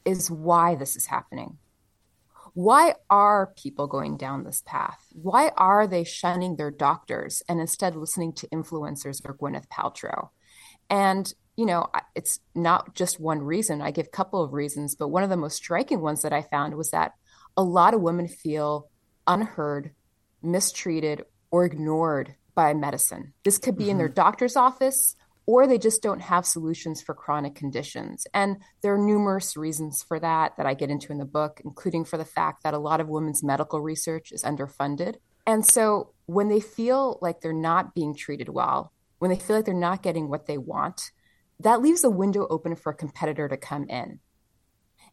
is 0.04 0.30
why 0.30 0.74
this 0.74 0.96
is 0.96 1.06
happening. 1.06 1.58
Why 2.54 2.94
are 3.10 3.52
people 3.56 3.86
going 3.86 4.16
down 4.16 4.44
this 4.44 4.62
path? 4.64 5.04
Why 5.12 5.50
are 5.58 5.86
they 5.86 6.04
shunning 6.04 6.56
their 6.56 6.70
doctors 6.70 7.42
and 7.48 7.60
instead 7.60 7.94
listening 7.94 8.32
to 8.34 8.48
influencers 8.48 9.20
or 9.26 9.34
Gwyneth 9.34 9.68
Paltrow? 9.68 10.30
And 10.88 11.32
you 11.56 11.64
know, 11.64 11.88
it's 12.14 12.40
not 12.54 12.94
just 12.94 13.18
one 13.18 13.40
reason. 13.40 13.80
I 13.80 13.90
give 13.90 14.06
a 14.06 14.10
couple 14.10 14.42
of 14.42 14.52
reasons, 14.52 14.94
but 14.94 15.08
one 15.08 15.22
of 15.22 15.30
the 15.30 15.36
most 15.36 15.56
striking 15.56 16.00
ones 16.00 16.22
that 16.22 16.32
I 16.32 16.42
found 16.42 16.74
was 16.74 16.90
that 16.90 17.12
a 17.56 17.62
lot 17.62 17.94
of 17.94 18.02
women 18.02 18.28
feel 18.28 18.90
unheard, 19.26 19.92
mistreated, 20.42 21.24
or 21.50 21.64
ignored 21.64 22.34
by 22.54 22.74
medicine. 22.74 23.32
This 23.42 23.58
could 23.58 23.76
be 23.76 23.84
mm-hmm. 23.84 23.92
in 23.92 23.98
their 23.98 24.08
mm-hmm. 24.08 24.14
doctor's 24.14 24.56
office, 24.56 25.16
or 25.46 25.66
they 25.66 25.78
just 25.78 26.02
don't 26.02 26.20
have 26.20 26.44
solutions 26.44 27.00
for 27.00 27.14
chronic 27.14 27.54
conditions. 27.54 28.26
And 28.34 28.56
there 28.82 28.94
are 28.94 28.98
numerous 28.98 29.56
reasons 29.56 30.02
for 30.02 30.18
that 30.18 30.56
that 30.56 30.66
I 30.66 30.74
get 30.74 30.90
into 30.90 31.12
in 31.12 31.18
the 31.18 31.24
book, 31.24 31.60
including 31.64 32.04
for 32.04 32.18
the 32.18 32.24
fact 32.24 32.64
that 32.64 32.74
a 32.74 32.78
lot 32.78 33.00
of 33.00 33.08
women's 33.08 33.44
medical 33.44 33.80
research 33.80 34.32
is 34.32 34.42
underfunded. 34.42 35.16
And 35.46 35.64
so 35.64 36.12
when 36.26 36.48
they 36.48 36.60
feel 36.60 37.18
like 37.22 37.40
they're 37.40 37.52
not 37.52 37.94
being 37.94 38.16
treated 38.16 38.48
well, 38.48 38.92
when 39.18 39.30
they 39.30 39.38
feel 39.38 39.56
like 39.56 39.64
they're 39.64 39.74
not 39.74 40.02
getting 40.02 40.28
what 40.28 40.46
they 40.46 40.58
want, 40.58 41.12
that 41.60 41.80
leaves 41.80 42.02
a 42.04 42.10
window 42.10 42.46
open 42.50 42.74
for 42.74 42.90
a 42.90 42.96
competitor 42.96 43.48
to 43.48 43.56
come 43.56 43.88
in. 43.88 44.18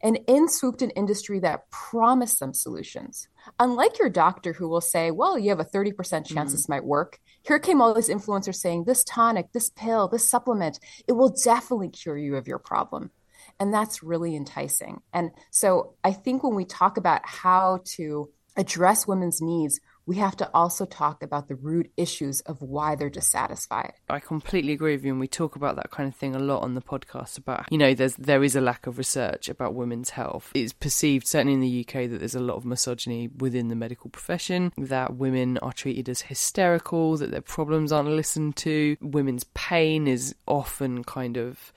And 0.01 0.19
in 0.27 0.49
swooped 0.49 0.81
an 0.81 0.89
industry 0.91 1.39
that 1.39 1.69
promised 1.71 2.39
them 2.39 2.53
solutions. 2.53 3.29
Unlike 3.57 3.99
your 3.99 4.09
doctor 4.09 4.51
who 4.51 4.67
will 4.67 4.81
say, 4.81 5.11
well, 5.11 5.39
you 5.39 5.49
have 5.49 5.61
a 5.61 5.65
30% 5.65 5.95
chance 5.95 6.29
mm-hmm. 6.29 6.45
this 6.51 6.67
might 6.67 6.83
work. 6.83 7.19
Here 7.43 7.59
came 7.59 7.81
all 7.81 7.93
these 7.93 8.09
influencers 8.09 8.55
saying, 8.55 8.85
this 8.85 9.03
tonic, 9.03 9.51
this 9.51 9.69
pill, 9.69 10.07
this 10.07 10.29
supplement, 10.29 10.79
it 11.07 11.11
will 11.13 11.35
definitely 11.43 11.89
cure 11.89 12.17
you 12.17 12.35
of 12.37 12.47
your 12.47 12.59
problem. 12.59 13.11
And 13.59 13.73
that's 13.73 14.01
really 14.01 14.35
enticing. 14.35 15.01
And 15.13 15.31
so 15.51 15.95
I 16.03 16.13
think 16.13 16.43
when 16.43 16.55
we 16.55 16.65
talk 16.65 16.97
about 16.97 17.21
how 17.25 17.81
to 17.95 18.29
address 18.55 19.05
women's 19.05 19.41
needs, 19.41 19.79
we 20.05 20.17
have 20.17 20.35
to 20.37 20.49
also 20.53 20.85
talk 20.85 21.23
about 21.23 21.47
the 21.47 21.55
root 21.55 21.91
issues 21.95 22.41
of 22.41 22.61
why 22.61 22.95
they're 22.95 23.09
dissatisfied. 23.09 23.93
I 24.09 24.19
completely 24.19 24.73
agree 24.73 24.93
with 24.93 25.05
you, 25.05 25.11
and 25.11 25.19
we 25.19 25.27
talk 25.27 25.55
about 25.55 25.75
that 25.77 25.91
kind 25.91 26.09
of 26.09 26.15
thing 26.15 26.35
a 26.35 26.39
lot 26.39 26.61
on 26.61 26.73
the 26.73 26.81
podcast. 26.81 27.37
About 27.37 27.71
you 27.71 27.77
know, 27.77 27.93
there's 27.93 28.15
there 28.15 28.43
is 28.43 28.55
a 28.55 28.61
lack 28.61 28.87
of 28.87 28.97
research 28.97 29.49
about 29.49 29.73
women's 29.73 30.11
health. 30.11 30.51
It's 30.53 30.73
perceived 30.73 31.27
certainly 31.27 31.53
in 31.53 31.61
the 31.61 31.85
UK 31.87 32.09
that 32.09 32.19
there's 32.19 32.35
a 32.35 32.39
lot 32.39 32.55
of 32.55 32.65
misogyny 32.65 33.29
within 33.37 33.69
the 33.69 33.75
medical 33.75 34.09
profession. 34.09 34.73
That 34.77 35.15
women 35.15 35.57
are 35.59 35.73
treated 35.73 36.09
as 36.09 36.21
hysterical, 36.21 37.17
that 37.17 37.31
their 37.31 37.41
problems 37.41 37.91
aren't 37.91 38.09
listened 38.09 38.55
to. 38.57 38.97
Women's 39.01 39.45
pain 39.53 40.07
is 40.07 40.35
often 40.47 41.03
kind 41.03 41.37
of 41.37 41.71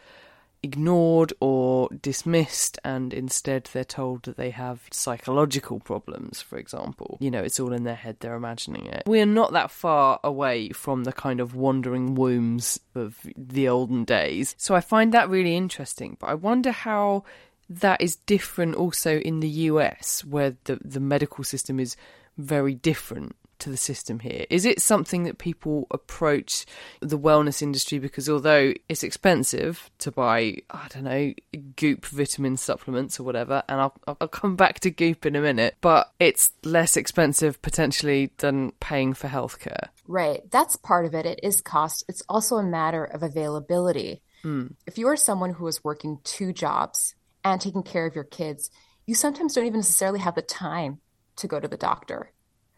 ignored 0.67 1.33
or 1.41 1.89
dismissed, 2.03 2.79
and 2.85 3.15
instead 3.15 3.71
they're 3.73 3.85
told 3.85 4.25
that 4.25 4.37
they 4.37 4.51
have 4.51 4.81
psychological 4.91 5.79
problems, 5.79 6.43
for 6.43 6.59
example. 6.59 7.17
You 7.21 7.31
know, 7.31 7.43
it's 7.43 7.61
all 7.61 7.73
in 7.73 7.85
their 7.85 7.95
head, 7.95 8.17
they're 8.19 8.35
imagining 8.35 8.87
it. 8.87 9.05
We're 9.07 9.27
not 9.27 9.53
that 9.53 9.71
far 9.71 10.19
away 10.25 10.71
from 10.71 11.05
the 11.05 11.13
kind 11.13 11.41
of 11.41 11.55
wandering 11.55 12.17
wombs 12.17 12.81
of 12.95 13.19
the 13.37 13.69
olden 13.69 14.05
days. 14.05 14.55
So 14.59 14.75
I 14.75 14.81
find 14.81 15.15
that 15.15 15.31
really 15.31 15.57
interesting, 15.57 16.17
but 16.19 16.27
I 16.27 16.35
wonder 16.35 16.73
how 16.73 17.25
that 17.71 18.01
is 18.01 18.17
different 18.17 18.75
also 18.75 19.19
in 19.19 19.41
the 19.41 19.49
US, 19.71 20.25
where 20.25 20.57
the, 20.65 20.79
the 20.85 21.01
medical 21.01 21.45
system 21.45 21.79
is 21.79 21.97
very 22.37 22.75
different 22.75 23.37
to 23.61 23.71
the 23.71 23.77
system 23.77 24.21
here? 24.21 24.47
Is 24.51 24.65
it 24.65 24.81
something 24.81 25.25
that 25.25 25.39
people 25.39 25.87
approach 25.91 26.67
the 27.01 27.19
wellness 27.19 27.63
industry 27.63 27.99
because 27.99 28.29
although 28.29 28.73
it's 28.89 29.03
expensive 29.03 29.91
to 29.99 30.11
buy, 30.11 30.59
I 30.71 30.89
don't 30.89 31.05
know, 31.05 31.33
goop 31.77 32.07
vitamin 32.07 32.57
supplements 32.57 33.19
or 33.21 33.25
whatever, 33.25 33.63
and 33.69 33.81
I'll, 33.81 33.95
I'll 34.07 34.29
come 34.29 34.57
back 34.57 34.81
to 34.81 34.91
goop 34.91 35.27
in 35.27 35.37
a 35.37 35.41
minute, 35.41 35.77
but 35.81 36.13
it's 36.19 36.53
less 36.65 36.97
expensive 36.97 37.61
potentially 37.63 38.31
than 38.39 38.73
paying 38.81 39.15
for 39.15 39.29
healthcare? 39.29 39.89
Right. 40.07 40.49
That's 40.51 40.77
part 40.77 41.07
of 41.07 41.15
it. 41.15 41.27
It 41.27 41.41
is 41.43 41.61
cost. 41.61 42.05
It's 42.09 42.23
also 42.29 42.57
a 42.57 42.63
matter 42.63 43.05
of 43.05 43.23
availability. 43.23 44.23
Mm. 44.45 44.75
If 44.87 44.99
you 44.99 45.09
are 45.09 45.17
someone 45.17 45.55
who 45.55 45.67
is 45.67 45.83
working 45.83 46.19
two 46.23 46.53
jobs 46.53 47.15
and 47.45 47.61
taking 47.61 47.83
care 47.83 48.07
of 48.07 48.15
your 48.15 48.25
kids, 48.25 48.71
you 49.07 49.15
sometimes 49.15 49.55
don't 49.55 49.67
even 49.67 49.81
necessarily 49.81 50.21
have 50.21 50.35
the 50.35 50.43
time 50.43 51.01
to 51.37 51.47
go 51.47 51.61
to 51.61 51.69
the 51.69 51.77
doctor 51.77 52.33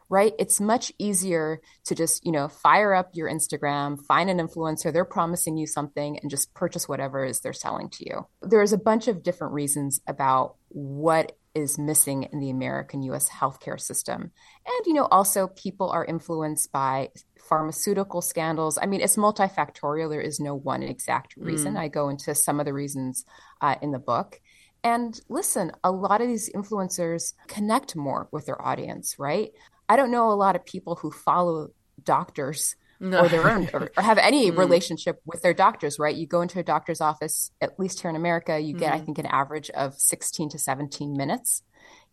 right? 0.08 0.32
It's 0.38 0.60
much 0.60 0.92
easier 0.98 1.60
to 1.84 1.94
just, 1.94 2.24
you 2.24 2.32
know, 2.32 2.48
fire 2.48 2.94
up 2.94 3.10
your 3.14 3.28
Instagram, 3.28 4.04
find 4.06 4.30
an 4.30 4.38
influencer, 4.38 4.92
they're 4.92 5.04
promising 5.04 5.56
you 5.56 5.66
something, 5.66 6.18
and 6.18 6.30
just 6.30 6.54
purchase 6.54 6.88
whatever 6.88 7.24
is 7.24 7.40
they're 7.40 7.52
selling 7.52 7.90
to 7.90 8.08
you. 8.08 8.26
There's 8.42 8.72
a 8.72 8.78
bunch 8.78 9.08
of 9.08 9.22
different 9.22 9.52
reasons 9.52 10.00
about 10.06 10.56
what 10.68 11.36
is 11.54 11.78
missing 11.78 12.24
in 12.24 12.40
the 12.40 12.50
American 12.50 13.02
US 13.02 13.28
healthcare 13.28 13.80
system. 13.80 14.30
And, 14.66 14.86
you 14.86 14.94
know, 14.94 15.06
also 15.06 15.48
people 15.48 15.90
are 15.90 16.04
influenced 16.04 16.72
by 16.72 17.10
pharmaceutical 17.48 18.20
scandals. 18.20 18.78
I 18.80 18.86
mean, 18.86 19.00
it's 19.00 19.16
multifactorial. 19.16 20.10
There 20.10 20.20
is 20.20 20.40
no 20.40 20.54
one 20.54 20.82
exact 20.82 21.36
reason. 21.36 21.74
Mm. 21.74 21.80
I 21.80 21.88
go 21.88 22.08
into 22.08 22.34
some 22.34 22.60
of 22.60 22.66
the 22.66 22.72
reasons 22.72 23.24
uh, 23.60 23.76
in 23.82 23.90
the 23.90 23.98
book. 23.98 24.40
And 24.84 25.20
listen, 25.28 25.72
a 25.82 25.90
lot 25.90 26.20
of 26.20 26.28
these 26.28 26.50
influencers 26.50 27.34
connect 27.48 27.96
more 27.96 28.28
with 28.30 28.46
their 28.46 28.60
audience, 28.64 29.16
right? 29.18 29.50
I 29.88 29.96
don't 29.96 30.10
know 30.10 30.30
a 30.30 30.34
lot 30.34 30.56
of 30.56 30.64
people 30.64 30.96
who 30.96 31.10
follow 31.10 31.68
doctors 32.02 32.76
no. 33.00 33.24
or 33.24 33.28
their 33.28 33.48
own 33.48 33.68
or, 33.72 33.90
or 33.96 34.02
have 34.02 34.18
any 34.18 34.50
mm. 34.50 34.56
relationship 34.56 35.20
with 35.24 35.42
their 35.42 35.54
doctors, 35.54 35.98
right? 35.98 36.14
You 36.14 36.26
go 36.26 36.40
into 36.40 36.58
a 36.58 36.64
doctor's 36.64 37.00
office, 37.00 37.50
at 37.60 37.78
least 37.78 38.00
here 38.00 38.10
in 38.10 38.16
America, 38.16 38.58
you 38.58 38.74
get, 38.74 38.92
mm. 38.92 38.96
I 38.96 39.00
think, 39.00 39.18
an 39.18 39.26
average 39.26 39.70
of 39.70 39.94
16 39.94 40.50
to 40.50 40.58
17 40.58 41.16
minutes. 41.16 41.62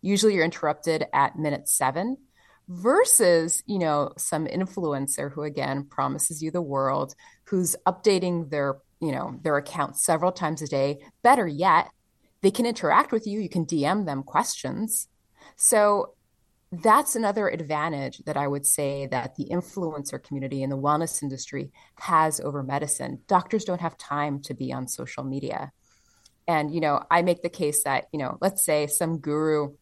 Usually 0.02 0.34
you're 0.34 0.44
interrupted 0.44 1.06
at 1.12 1.38
minute 1.38 1.68
seven 1.68 2.16
versus, 2.68 3.62
you 3.66 3.78
know, 3.78 4.12
some 4.16 4.46
influencer 4.46 5.32
who 5.32 5.42
again 5.42 5.84
promises 5.84 6.42
you 6.42 6.50
the 6.50 6.62
world, 6.62 7.14
who's 7.44 7.76
updating 7.86 8.50
their, 8.50 8.76
you 9.00 9.12
know, 9.12 9.38
their 9.42 9.56
account 9.56 9.96
several 9.96 10.32
times 10.32 10.62
a 10.62 10.66
day. 10.66 10.98
Better 11.22 11.46
yet, 11.46 11.90
they 12.42 12.50
can 12.50 12.66
interact 12.66 13.12
with 13.12 13.26
you. 13.26 13.40
You 13.40 13.48
can 13.48 13.66
DM 13.66 14.06
them 14.06 14.22
questions. 14.22 15.08
So 15.56 16.14
that's 16.72 17.14
another 17.14 17.48
advantage 17.48 18.18
that 18.26 18.36
I 18.36 18.48
would 18.48 18.66
say 18.66 19.06
that 19.06 19.36
the 19.36 19.48
influencer 19.50 20.22
community 20.22 20.62
in 20.62 20.70
the 20.70 20.76
wellness 20.76 21.22
industry 21.22 21.70
has 22.00 22.40
over 22.40 22.62
medicine. 22.62 23.20
Doctors 23.28 23.64
don't 23.64 23.80
have 23.80 23.96
time 23.96 24.40
to 24.42 24.54
be 24.54 24.72
on 24.72 24.88
social 24.88 25.22
media. 25.22 25.72
And, 26.48 26.74
you 26.74 26.80
know, 26.80 27.02
I 27.10 27.22
make 27.22 27.42
the 27.42 27.48
case 27.48 27.84
that, 27.84 28.06
you 28.12 28.18
know, 28.18 28.38
let's 28.40 28.64
say 28.64 28.86
some 28.86 29.18
guru 29.18 29.74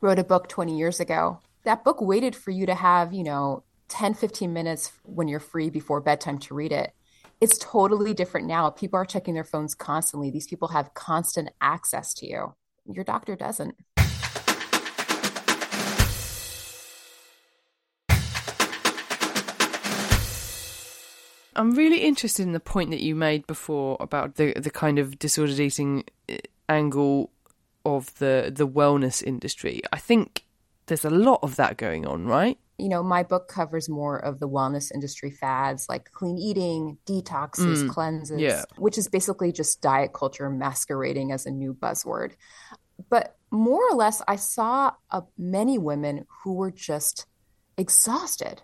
wrote 0.00 0.18
a 0.18 0.24
book 0.24 0.48
20 0.48 0.76
years 0.76 1.00
ago. 1.00 1.40
That 1.64 1.84
book 1.84 2.00
waited 2.00 2.34
for 2.34 2.50
you 2.50 2.66
to 2.66 2.74
have, 2.74 3.12
you 3.12 3.24
know, 3.24 3.64
10, 3.88 4.14
15 4.14 4.52
minutes 4.52 4.92
when 5.04 5.28
you're 5.28 5.40
free 5.40 5.70
before 5.70 6.00
bedtime 6.00 6.38
to 6.38 6.54
read 6.54 6.72
it. 6.72 6.92
It's 7.40 7.58
totally 7.58 8.14
different 8.14 8.46
now. 8.46 8.70
People 8.70 8.98
are 8.98 9.04
checking 9.04 9.34
their 9.34 9.44
phones 9.44 9.74
constantly. 9.74 10.30
These 10.30 10.46
people 10.46 10.68
have 10.68 10.94
constant 10.94 11.50
access 11.60 12.14
to 12.14 12.26
you. 12.26 12.54
Your 12.86 13.04
doctor 13.04 13.36
doesn't. 13.36 13.74
I'm 21.54 21.72
really 21.72 21.98
interested 21.98 22.44
in 22.44 22.52
the 22.52 22.60
point 22.60 22.90
that 22.90 23.00
you 23.00 23.14
made 23.14 23.46
before 23.46 23.96
about 24.00 24.36
the 24.36 24.52
the 24.54 24.70
kind 24.70 24.98
of 24.98 25.18
disordered 25.18 25.60
eating 25.60 26.04
uh, 26.28 26.36
angle 26.68 27.30
of 27.84 28.14
the 28.18 28.52
the 28.54 28.66
wellness 28.66 29.22
industry. 29.22 29.82
I 29.92 29.98
think 29.98 30.44
there's 30.86 31.04
a 31.04 31.10
lot 31.10 31.40
of 31.42 31.56
that 31.56 31.76
going 31.76 32.06
on, 32.06 32.26
right? 32.26 32.58
You 32.78 32.88
know, 32.88 33.02
my 33.02 33.22
book 33.22 33.48
covers 33.48 33.88
more 33.88 34.18
of 34.18 34.40
the 34.40 34.48
wellness 34.48 34.90
industry 34.92 35.30
fads 35.30 35.86
like 35.88 36.10
clean 36.12 36.38
eating, 36.38 36.98
detoxes, 37.06 37.84
mm, 37.84 37.88
cleanses, 37.88 38.40
yeah. 38.40 38.64
which 38.76 38.98
is 38.98 39.08
basically 39.08 39.52
just 39.52 39.80
diet 39.80 40.12
culture 40.12 40.50
masquerading 40.50 41.30
as 41.30 41.46
a 41.46 41.50
new 41.50 41.74
buzzword. 41.74 42.32
But 43.08 43.36
more 43.50 43.82
or 43.88 43.94
less, 43.94 44.22
I 44.26 44.36
saw 44.36 44.92
uh, 45.10 45.20
many 45.38 45.78
women 45.78 46.26
who 46.42 46.54
were 46.54 46.70
just 46.70 47.26
exhausted 47.76 48.62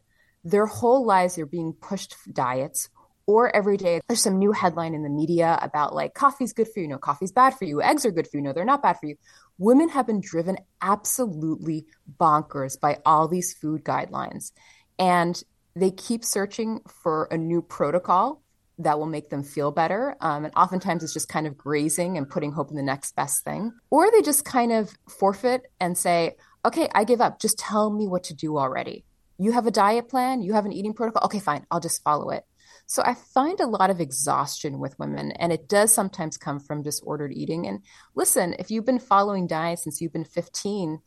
their 0.51 0.67
whole 0.67 1.05
lives 1.05 1.37
they're 1.37 1.47
being 1.47 1.73
pushed 1.73 2.15
diets 2.33 2.89
or 3.27 3.55
every 3.55 3.77
day 3.77 4.01
there's 4.09 4.23
some 4.23 4.39
new 4.39 4.53
headline 4.53 4.95
in 4.95 5.03
the 5.03 5.09
media 5.09 5.59
about 5.61 5.95
like 5.95 6.15
coffee's 6.15 6.53
good 6.53 6.69
for 6.73 6.81
you 6.81 6.89
no 6.89 6.99
coffee's 6.99 7.33
bad 7.33 7.55
for 7.55 7.65
you 7.65 7.83
eggs 7.83 8.07
are 8.07 8.11
good 8.11 8.27
for 8.27 8.39
you 8.39 8.43
no 8.43 8.53
they're 8.53 8.65
not 8.65 8.83
bad 8.83 8.99
for 8.99 9.07
you 9.07 9.17
women 9.59 9.89
have 9.89 10.07
been 10.07 10.21
driven 10.21 10.57
absolutely 10.81 11.87
bonkers 12.19 12.81
by 12.81 12.99
all 13.05 13.29
these 13.29 13.53
food 13.55 13.85
guidelines 13.85 14.53
and 14.99 15.43
they 15.77 15.91
keep 15.91 16.25
searching 16.25 16.81
for 17.03 17.29
a 17.31 17.37
new 17.37 17.63
protocol 17.63 18.43
that 18.79 18.99
will 18.99 19.07
make 19.07 19.29
them 19.29 19.43
feel 19.43 19.73
better. 19.73 20.17
Um, 20.21 20.45
and 20.45 20.55
oftentimes 20.55 21.03
it's 21.03 21.13
just 21.13 21.29
kind 21.29 21.47
of 21.47 21.57
grazing 21.57 22.17
and 22.17 22.29
putting 22.29 22.53
hope 22.53 22.71
in 22.71 22.77
the 22.77 22.83
next 22.83 23.17
best 23.17 23.45
thing. 23.45 23.73
Or 23.91 24.11
they 24.11 24.23
just 24.23 24.45
kind 24.45 24.73
of 24.73 24.97
forfeit 25.09 25.63
and 25.81 25.99
say, 25.99 26.37
okay, 26.65 26.89
I 26.95 27.05
give 27.05 27.21
up. 27.21 27.41
Just 27.41 27.59
tell 27.59 27.91
me 27.91 28.07
what 28.07 28.25
to 28.25 28.35
do 28.35 28.57
already. 28.57 29.05
You 29.39 29.53
have 29.53 29.67
a 29.67 29.71
diet 29.71 30.09
plan, 30.09 30.43
you 30.43 30.53
have 30.55 30.67
an 30.67 30.73
eating 30.73 30.95
protocol. 30.95 31.25
Okay, 31.27 31.39
fine, 31.39 31.67
I'll 31.71 31.81
just 31.81 32.03
follow 32.03 32.31
it. 32.31 32.45
So 32.87 33.03
I 33.05 33.15
find 33.15 33.61
a 33.61 33.67
lot 33.67 33.91
of 33.91 34.01
exhaustion 34.01 34.79
with 34.79 34.99
women, 34.99 35.33
and 35.33 35.53
it 35.53 35.69
does 35.69 35.93
sometimes 35.93 36.39
come 36.39 36.59
from 36.59 36.83
disordered 36.83 37.33
eating. 37.33 37.67
And 37.67 37.83
listen, 38.15 38.55
if 38.59 38.71
you've 38.71 38.87
been 38.87 38.99
following 38.99 39.47
diet 39.47 39.81
since 39.81 40.01
you've 40.01 40.13
been 40.13 40.25
15, 40.25 41.01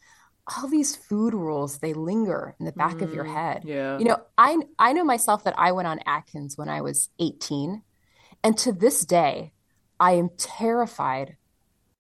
all 0.47 0.67
these 0.67 0.95
food 0.95 1.33
rules 1.33 1.79
they 1.79 1.93
linger 1.93 2.55
in 2.59 2.65
the 2.65 2.71
back 2.71 2.97
mm, 2.97 3.01
of 3.01 3.13
your 3.13 3.25
mm, 3.25 3.33
head. 3.33 3.63
Yeah. 3.65 3.97
You 3.97 4.05
know, 4.05 4.21
I 4.38 4.57
I 4.77 4.93
know 4.93 5.03
myself 5.03 5.43
that 5.45 5.57
I 5.57 5.71
went 5.71 5.88
on 5.88 6.00
Atkins 6.05 6.57
when 6.57 6.69
I 6.69 6.81
was 6.81 7.09
18, 7.19 7.81
and 8.43 8.57
to 8.59 8.71
this 8.71 9.05
day, 9.05 9.53
I 10.00 10.13
am 10.13 10.29
terrified 10.38 11.38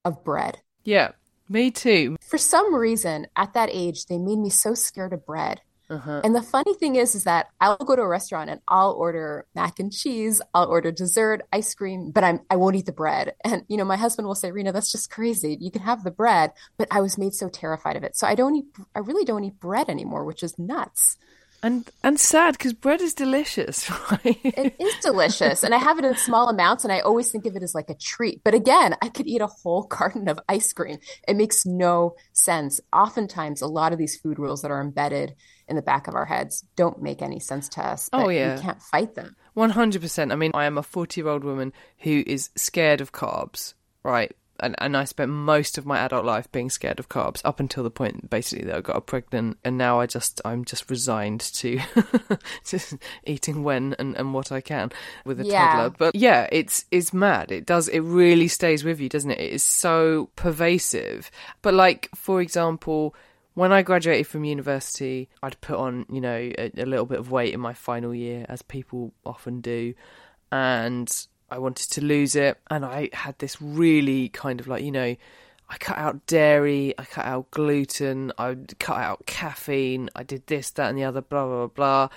of 0.05 0.23
bread. 0.23 0.59
Yeah, 0.83 1.11
me 1.49 1.71
too. 1.71 2.17
For 2.21 2.37
some 2.37 2.73
reason, 2.73 3.27
at 3.35 3.53
that 3.53 3.69
age, 3.71 4.05
they 4.05 4.17
made 4.17 4.39
me 4.39 4.49
so 4.49 4.73
scared 4.73 5.13
of 5.13 5.25
bread. 5.25 5.61
Uh-huh. 5.91 6.21
And 6.23 6.33
the 6.33 6.41
funny 6.41 6.73
thing 6.73 6.95
is, 6.95 7.15
is 7.15 7.25
that 7.25 7.47
I'll 7.59 7.75
go 7.75 7.97
to 7.97 8.01
a 8.01 8.07
restaurant 8.07 8.49
and 8.49 8.61
I'll 8.69 8.93
order 8.93 9.45
mac 9.53 9.77
and 9.77 9.91
cheese, 9.91 10.41
I'll 10.53 10.69
order 10.69 10.89
dessert, 10.89 11.41
ice 11.51 11.73
cream, 11.73 12.11
but 12.11 12.23
I'm 12.23 12.39
I 12.49 12.55
won't 12.55 12.77
eat 12.77 12.85
the 12.85 12.93
bread. 12.93 13.35
And 13.43 13.65
you 13.67 13.75
know, 13.75 13.83
my 13.83 13.97
husband 13.97 14.27
will 14.27 14.35
say, 14.35 14.51
"Rina, 14.51 14.71
that's 14.71 14.91
just 14.91 15.11
crazy. 15.11 15.57
You 15.59 15.71
can 15.71 15.81
have 15.81 16.03
the 16.03 16.11
bread," 16.11 16.53
but 16.77 16.87
I 16.89 17.01
was 17.01 17.17
made 17.17 17.33
so 17.33 17.49
terrified 17.49 17.97
of 17.97 18.03
it, 18.03 18.15
so 18.15 18.25
I 18.25 18.35
don't 18.35 18.55
eat. 18.55 18.65
I 18.95 18.99
really 18.99 19.25
don't 19.25 19.43
eat 19.43 19.59
bread 19.59 19.89
anymore, 19.89 20.23
which 20.23 20.43
is 20.43 20.57
nuts 20.57 21.17
and 21.63 21.89
and 22.03 22.19
sad 22.19 22.57
because 22.57 22.73
bread 22.73 23.01
is 23.01 23.13
delicious 23.13 23.89
right? 24.11 24.39
It 24.43 24.75
is 24.79 24.95
delicious 25.01 25.63
and 25.63 25.73
i 25.73 25.77
have 25.77 25.99
it 25.99 26.05
in 26.05 26.15
small 26.15 26.49
amounts 26.49 26.83
and 26.83 26.91
i 26.91 26.99
always 26.99 27.31
think 27.31 27.45
of 27.45 27.55
it 27.55 27.63
as 27.63 27.75
like 27.75 27.89
a 27.89 27.95
treat. 27.95 28.41
But 28.43 28.53
again 28.53 28.95
i 29.01 29.09
could 29.09 29.27
eat 29.27 29.41
a 29.41 29.47
whole 29.47 29.83
carton 29.97 30.27
of 30.27 30.39
ice 30.49 30.73
cream. 30.73 30.97
It 31.27 31.35
makes 31.35 31.65
no 31.65 32.15
sense. 32.33 32.79
Oftentimes 32.93 33.61
a 33.61 33.67
lot 33.67 33.93
of 33.93 33.99
these 33.99 34.17
food 34.17 34.39
rules 34.39 34.61
that 34.61 34.71
are 34.71 34.81
embedded 34.81 35.35
in 35.67 35.75
the 35.75 35.81
back 35.81 36.07
of 36.07 36.15
our 36.15 36.25
heads 36.25 36.65
don't 36.75 37.01
make 37.01 37.21
any 37.21 37.39
sense 37.39 37.69
to 37.69 37.81
us 37.81 38.09
oh 38.11 38.29
yeah 38.29 38.55
we 38.55 38.61
can't 38.61 38.81
fight 38.81 39.15
them. 39.15 39.35
100% 39.55 40.31
i 40.31 40.35
mean 40.35 40.51
i 40.53 40.65
am 40.65 40.77
a 40.77 40.83
40 40.83 41.21
year 41.21 41.29
old 41.29 41.43
woman 41.43 41.71
who 41.99 42.23
is 42.25 42.49
scared 42.55 43.01
of 43.01 43.11
carbs 43.11 43.73
right 44.03 44.35
and, 44.61 44.75
and 44.77 44.95
I 44.95 45.05
spent 45.05 45.31
most 45.31 45.77
of 45.77 45.85
my 45.85 45.99
adult 45.99 46.25
life 46.25 46.51
being 46.51 46.69
scared 46.69 46.99
of 46.99 47.09
carbs 47.09 47.41
up 47.43 47.59
until 47.59 47.83
the 47.83 47.91
point 47.91 48.29
basically 48.29 48.65
that 48.65 48.75
I 48.75 48.81
got 48.81 49.05
pregnant 49.05 49.57
and 49.63 49.77
now 49.77 49.99
I 49.99 50.05
just 50.05 50.41
I'm 50.45 50.63
just 50.65 50.89
resigned 50.89 51.41
to 51.41 51.79
just 52.65 52.95
eating 53.25 53.63
when 53.63 53.95
and, 53.99 54.15
and 54.15 54.33
what 54.33 54.51
I 54.51 54.61
can 54.61 54.91
with 55.25 55.41
a 55.41 55.45
yeah. 55.45 55.73
toddler. 55.73 55.95
But 55.97 56.15
yeah, 56.15 56.47
it's 56.51 56.85
it's 56.91 57.13
mad. 57.13 57.51
It 57.51 57.65
does 57.65 57.87
it 57.87 57.99
really 57.99 58.47
stays 58.47 58.83
with 58.83 58.99
you, 58.99 59.09
doesn't 59.09 59.31
it? 59.31 59.39
It 59.39 59.53
is 59.53 59.63
so 59.63 60.29
pervasive. 60.35 61.31
But 61.61 61.73
like 61.73 62.09
for 62.15 62.41
example, 62.41 63.15
when 63.53 63.71
I 63.71 63.81
graduated 63.81 64.27
from 64.27 64.43
university, 64.43 65.29
I'd 65.43 65.59
put 65.61 65.77
on, 65.77 66.05
you 66.09 66.21
know, 66.21 66.35
a, 66.35 66.71
a 66.77 66.85
little 66.85 67.05
bit 67.05 67.19
of 67.19 67.31
weight 67.31 67.53
in 67.53 67.59
my 67.59 67.73
final 67.73 68.15
year, 68.15 68.45
as 68.47 68.61
people 68.61 69.13
often 69.25 69.59
do. 69.59 69.93
And 70.51 71.11
I 71.51 71.59
wanted 71.59 71.91
to 71.91 72.01
lose 72.01 72.35
it, 72.35 72.57
and 72.69 72.85
I 72.85 73.09
had 73.13 73.37
this 73.39 73.61
really 73.61 74.29
kind 74.29 74.59
of 74.59 74.67
like 74.67 74.83
you 74.83 74.91
know, 74.91 75.15
I 75.69 75.77
cut 75.77 75.97
out 75.97 76.25
dairy, 76.25 76.93
I 76.97 77.05
cut 77.05 77.25
out 77.25 77.51
gluten, 77.51 78.31
I 78.37 78.55
cut 78.79 78.97
out 78.97 79.25
caffeine, 79.25 80.09
I 80.15 80.23
did 80.23 80.47
this, 80.47 80.71
that, 80.71 80.89
and 80.89 80.97
the 80.97 81.03
other, 81.03 81.21
blah 81.21 81.45
blah 81.45 81.67
blah, 81.67 82.09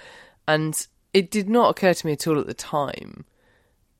and 0.47 0.87
it 1.12 1.31
did 1.31 1.49
not 1.49 1.71
occur 1.71 1.95
to 1.95 2.07
me 2.07 2.12
at 2.12 2.26
all 2.26 2.38
at 2.38 2.47
the 2.47 2.55
time. 2.55 3.25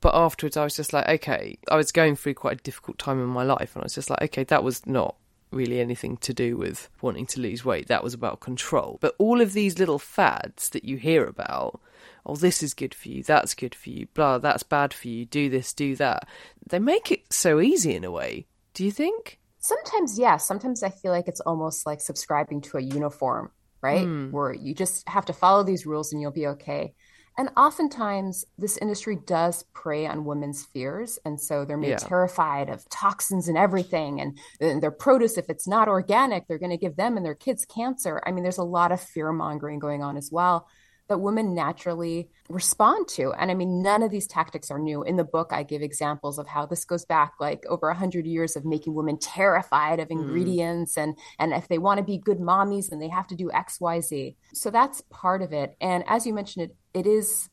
But 0.00 0.14
afterwards, 0.14 0.57
I 0.57 0.64
was 0.64 0.76
just 0.76 0.93
like, 0.93 1.09
okay, 1.09 1.59
I 1.71 1.76
was 1.76 1.91
going 1.91 2.14
through 2.14 2.35
quite 2.35 2.61
a 2.61 2.62
difficult 2.62 2.99
time 2.99 3.21
in 3.21 3.26
my 3.26 3.43
life, 3.43 3.75
and 3.75 3.83
I 3.83 3.87
was 3.87 3.95
just 3.95 4.11
like, 4.11 4.23
okay, 4.23 4.45
that 4.45 4.62
was 4.62 4.87
not 4.87 5.17
really 5.55 5.81
anything 5.81 6.17
to 6.19 6.35
do 6.35 6.57
with 6.57 6.89
wanting 7.01 7.27
to 7.27 7.40
lose 7.40 7.64
weight. 7.64 7.88
That 7.88 8.05
was 8.05 8.14
about 8.14 8.40
control. 8.40 8.99
But 9.01 9.14
all 9.19 9.40
of 9.40 9.53
these 9.53 9.79
little 9.79 9.99
fads 9.99 10.69
that 10.71 10.85
you 10.85 10.97
hear 10.97 11.25
about 11.25 11.81
oh, 12.27 12.37
this 12.37 12.62
is 12.62 12.75
good 12.75 12.95
for 12.95 13.09
you, 13.09 13.23
that's 13.23 13.55
good 13.55 13.75
for 13.75 13.90
you, 13.90 14.07
blah, 14.14 14.38
that's 14.38 14.62
bad 14.62 14.95
for 14.95 15.09
you, 15.09 15.25
do 15.25 15.49
this, 15.51 15.73
do 15.73 15.95
that. 15.97 16.27
They 16.67 16.79
make 16.79 17.12
it 17.12 17.33
so 17.33 17.61
easy 17.61 17.95
in 17.95 18.05
a 18.05 18.11
way. 18.11 18.47
Do 18.73 18.85
you 18.85 18.90
think? 18.90 19.38
Sometimes, 19.59 20.19
yeah. 20.19 20.37
Sometimes 20.37 20.83
I 20.83 20.90
feel 20.90 21.12
like 21.12 21.29
it's 21.29 21.40
almost 21.40 21.87
like 21.87 22.01
subscribing 22.01 22.61
to 22.62 22.79
a 22.79 22.83
uniform, 22.83 23.51
right? 23.83 24.07
Mm. 24.07 24.31
Where 24.31 24.53
you 24.53 24.75
just 24.75 25.09
have 25.09 25.27
to 25.27 25.33
follow 25.33 25.62
these 25.62 25.87
rules 25.87 26.12
and 26.12 26.21
you'll 26.21 26.33
be 26.33 26.49
okay. 26.49 26.95
And 27.37 27.51
oftentimes, 27.57 28.44
this 28.59 28.77
industry 28.77 29.16
does 29.16 29.64
prey 29.75 30.07
on 30.07 30.25
women's 30.25 30.64
fears. 30.64 31.18
And 31.25 31.40
so 31.40 31.64
they're 31.64 31.77
made 31.77 31.88
yeah. 31.88 31.97
terrified 31.97 32.68
of 32.68 32.88
toxins 32.90 33.49
and 33.49 33.59
everything. 33.59 34.20
And, 34.20 34.38
and 34.61 34.83
their 34.83 34.92
produce, 34.92 35.37
if 35.37 35.51
it's 35.51 35.66
not 35.66 35.88
organic, 35.88 36.47
they're 36.47 36.59
going 36.59 36.70
to 36.70 36.77
give 36.77 36.97
them 36.97 37.16
and 37.16 37.27
their 37.27 37.35
kids 37.35 37.66
cancer. 37.66 38.23
I 38.25 38.31
mean, 38.31 38.44
there's 38.44 38.59
a 38.59 38.64
lot 38.64 38.92
of 38.92 39.01
fear 39.01 39.33
mongering 39.33 39.81
going 39.81 40.03
on 40.03 40.16
as 40.16 40.31
well 40.31 40.68
that 41.09 41.21
women 41.21 41.55
naturally 41.55 42.29
respond 42.49 43.09
to. 43.09 43.33
And 43.33 43.51
I 43.51 43.55
mean, 43.55 43.83
none 43.83 44.03
of 44.03 44.11
these 44.11 44.27
tactics 44.27 44.71
are 44.71 44.79
new. 44.79 45.03
In 45.03 45.17
the 45.17 45.25
book, 45.25 45.51
I 45.53 45.62
give 45.62 45.83
examples 45.83 46.38
of 46.38 46.47
how 46.47 46.64
this 46.64 46.85
goes 46.85 47.05
back 47.05 47.35
like 47.38 47.64
over 47.69 47.88
a 47.88 47.95
hundred 47.95 48.27
years 48.27 48.57
of 48.57 48.64
making 48.64 48.95
women 48.95 49.19
terrified 49.19 50.01
of 50.01 50.09
hmm. 50.09 50.19
ingredients 50.19 50.95
mm. 50.95 51.03
and 51.03 51.19
and 51.38 51.53
if 51.53 51.69
they 51.69 51.79
want 51.79 51.99
to 51.99 52.05
be 52.05 52.19
good 52.19 52.38
mommies, 52.38 52.88
then 52.88 53.01
they 53.01 53.09
have 53.09 53.27
to 53.29 53.37
do 53.37 53.53
X, 53.53 53.81
Y, 53.81 54.01
Z. 54.01 54.37
So 54.55 54.71
that's 54.71 55.03
part 55.11 55.43
of 55.43 55.53
it. 55.53 55.77
And 55.81 56.05
as 56.07 56.27
you 56.27 56.33
mentioned, 56.33 56.71
it 56.71 56.77
it 56.95 57.07
is 57.07 57.51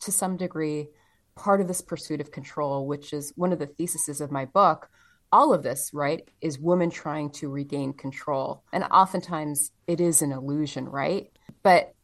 to 0.00 0.12
some 0.12 0.36
degree 0.36 0.88
part 1.34 1.60
of 1.60 1.68
this 1.68 1.80
pursuit 1.80 2.20
of 2.20 2.30
control, 2.30 2.86
which 2.86 3.12
is 3.12 3.32
one 3.36 3.52
of 3.52 3.58
the 3.58 3.66
theses 3.66 4.20
of 4.20 4.30
my 4.30 4.44
book. 4.44 4.88
All 5.32 5.52
of 5.52 5.64
this, 5.64 5.90
right, 5.92 6.28
is 6.40 6.60
women 6.60 6.90
trying 6.90 7.30
to 7.32 7.48
regain 7.48 7.92
control. 7.92 8.62
And 8.72 8.84
oftentimes 8.84 9.72
it 9.88 10.00
is 10.00 10.22
an 10.22 10.30
illusion, 10.30 10.88
right? 10.88 11.28
But 11.64 11.94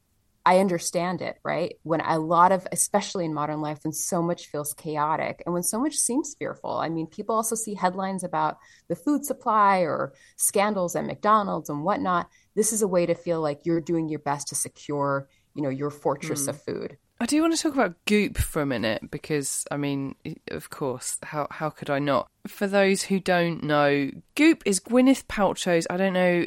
I 0.46 0.58
understand 0.58 1.20
it, 1.20 1.36
right? 1.44 1.74
When 1.82 2.00
a 2.00 2.18
lot 2.18 2.50
of, 2.50 2.66
especially 2.72 3.26
in 3.26 3.34
modern 3.34 3.60
life, 3.60 3.80
when 3.82 3.92
so 3.92 4.22
much 4.22 4.46
feels 4.46 4.72
chaotic 4.72 5.42
and 5.44 5.52
when 5.52 5.62
so 5.62 5.78
much 5.78 5.96
seems 5.96 6.34
fearful. 6.38 6.78
I 6.78 6.88
mean, 6.88 7.06
people 7.06 7.34
also 7.34 7.54
see 7.54 7.74
headlines 7.74 8.24
about 8.24 8.58
the 8.88 8.96
food 8.96 9.24
supply 9.24 9.80
or 9.80 10.14
scandals 10.36 10.96
at 10.96 11.04
McDonald's 11.04 11.68
and 11.68 11.84
whatnot. 11.84 12.28
This 12.54 12.72
is 12.72 12.80
a 12.80 12.88
way 12.88 13.04
to 13.06 13.14
feel 13.14 13.40
like 13.40 13.66
you're 13.66 13.82
doing 13.82 14.08
your 14.08 14.18
best 14.20 14.48
to 14.48 14.54
secure, 14.54 15.28
you 15.54 15.62
know, 15.62 15.68
your 15.68 15.90
fortress 15.90 16.46
mm. 16.46 16.48
of 16.48 16.62
food. 16.62 16.96
I 17.22 17.26
do 17.26 17.42
want 17.42 17.54
to 17.54 17.62
talk 17.62 17.74
about 17.74 18.02
Goop 18.06 18.38
for 18.38 18.62
a 18.62 18.66
minute 18.66 19.10
because, 19.10 19.66
I 19.70 19.76
mean, 19.76 20.14
of 20.50 20.70
course, 20.70 21.18
how 21.22 21.48
how 21.50 21.68
could 21.68 21.90
I 21.90 21.98
not? 21.98 22.28
For 22.46 22.66
those 22.66 23.02
who 23.02 23.20
don't 23.20 23.62
know, 23.62 24.10
Goop 24.36 24.62
is 24.64 24.80
Gwyneth 24.80 25.26
Paltrow's. 25.26 25.86
I 25.90 25.98
don't 25.98 26.14
know, 26.14 26.42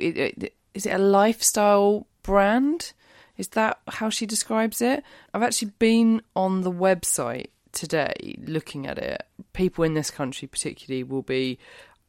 is 0.73 0.87
it 0.87 0.93
a 0.93 0.97
lifestyle 0.97 2.07
brand? 2.23 2.93
Is 3.37 3.47
that 3.49 3.79
how 3.87 4.09
she 4.09 4.25
describes 4.25 4.81
it? 4.81 5.03
I've 5.33 5.43
actually 5.43 5.71
been 5.79 6.21
on 6.35 6.61
the 6.61 6.71
website 6.71 7.47
today 7.71 8.35
looking 8.45 8.87
at 8.87 8.97
it. 8.97 9.23
People 9.53 9.83
in 9.83 9.95
this 9.95 10.11
country, 10.11 10.47
particularly, 10.47 11.03
will 11.03 11.23
be. 11.23 11.59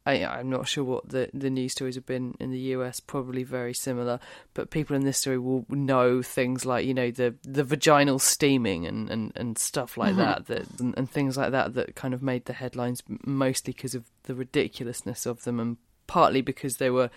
I, 0.07 0.17
am 0.17 0.51
not 0.51 0.67
sure 0.67 0.83
what 0.83 1.09
the, 1.09 1.31
the 1.33 1.49
news 1.49 1.71
stories 1.71 1.95
have 1.95 2.05
been 2.05 2.35
in 2.39 2.51
the 2.51 2.59
US, 2.59 2.99
probably 2.99 3.41
very 3.41 3.73
similar. 3.73 4.19
But 4.53 4.69
people 4.69 4.95
in 4.95 5.03
this 5.03 5.17
story 5.17 5.39
will 5.39 5.65
know 5.67 6.21
things 6.21 6.63
like, 6.63 6.85
you 6.85 6.93
know, 6.93 7.09
the, 7.09 7.33
the 7.41 7.63
vaginal 7.63 8.19
steaming 8.19 8.85
and, 8.85 9.09
and, 9.09 9.31
and 9.35 9.57
stuff 9.57 9.97
like 9.97 10.11
mm-hmm. 10.11 10.19
that, 10.19 10.45
that 10.45 10.79
and, 10.79 10.93
and 10.95 11.09
things 11.09 11.37
like 11.37 11.49
that, 11.53 11.73
that 11.73 11.95
kind 11.95 12.13
of 12.13 12.21
made 12.21 12.45
the 12.45 12.53
headlines 12.53 13.01
mostly 13.25 13.73
because 13.73 13.95
of 13.95 14.05
the 14.25 14.35
ridiculousness 14.35 15.25
of 15.25 15.43
them 15.43 15.59
and 15.59 15.77
partly 16.05 16.41
because 16.41 16.77
they 16.77 16.91
were 16.91 17.09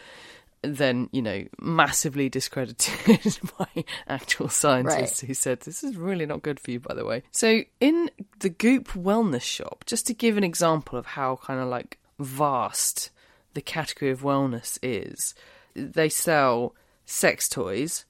then 0.62 1.08
you 1.12 1.22
know 1.22 1.44
massively 1.60 2.28
discredited 2.28 3.38
by 3.58 3.84
actual 4.06 4.48
scientists 4.48 5.22
right. 5.22 5.28
who 5.28 5.34
said 5.34 5.60
this 5.60 5.84
is 5.84 5.96
really 5.96 6.26
not 6.26 6.42
good 6.42 6.60
for 6.60 6.70
you 6.70 6.80
by 6.80 6.94
the 6.94 7.04
way. 7.04 7.22
So 7.30 7.62
in 7.80 8.10
the 8.40 8.50
goop 8.50 8.88
wellness 8.88 9.42
shop 9.42 9.84
just 9.86 10.06
to 10.08 10.14
give 10.14 10.36
an 10.36 10.44
example 10.44 10.98
of 10.98 11.06
how 11.06 11.36
kind 11.36 11.60
of 11.60 11.68
like 11.68 11.98
vast 12.18 13.10
the 13.54 13.62
category 13.62 14.10
of 14.10 14.22
wellness 14.22 14.78
is 14.82 15.34
they 15.74 16.08
sell 16.08 16.74
sex 17.06 17.48
toys 17.48 18.04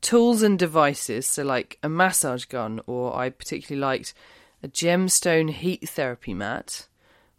tools 0.00 0.42
and 0.42 0.58
devices 0.58 1.26
so 1.26 1.42
like 1.42 1.78
a 1.82 1.88
massage 1.88 2.44
gun 2.44 2.80
or 2.86 3.16
i 3.16 3.28
particularly 3.28 3.80
liked 3.80 4.14
a 4.62 4.68
gemstone 4.68 5.50
heat 5.50 5.88
therapy 5.88 6.32
mat 6.32 6.86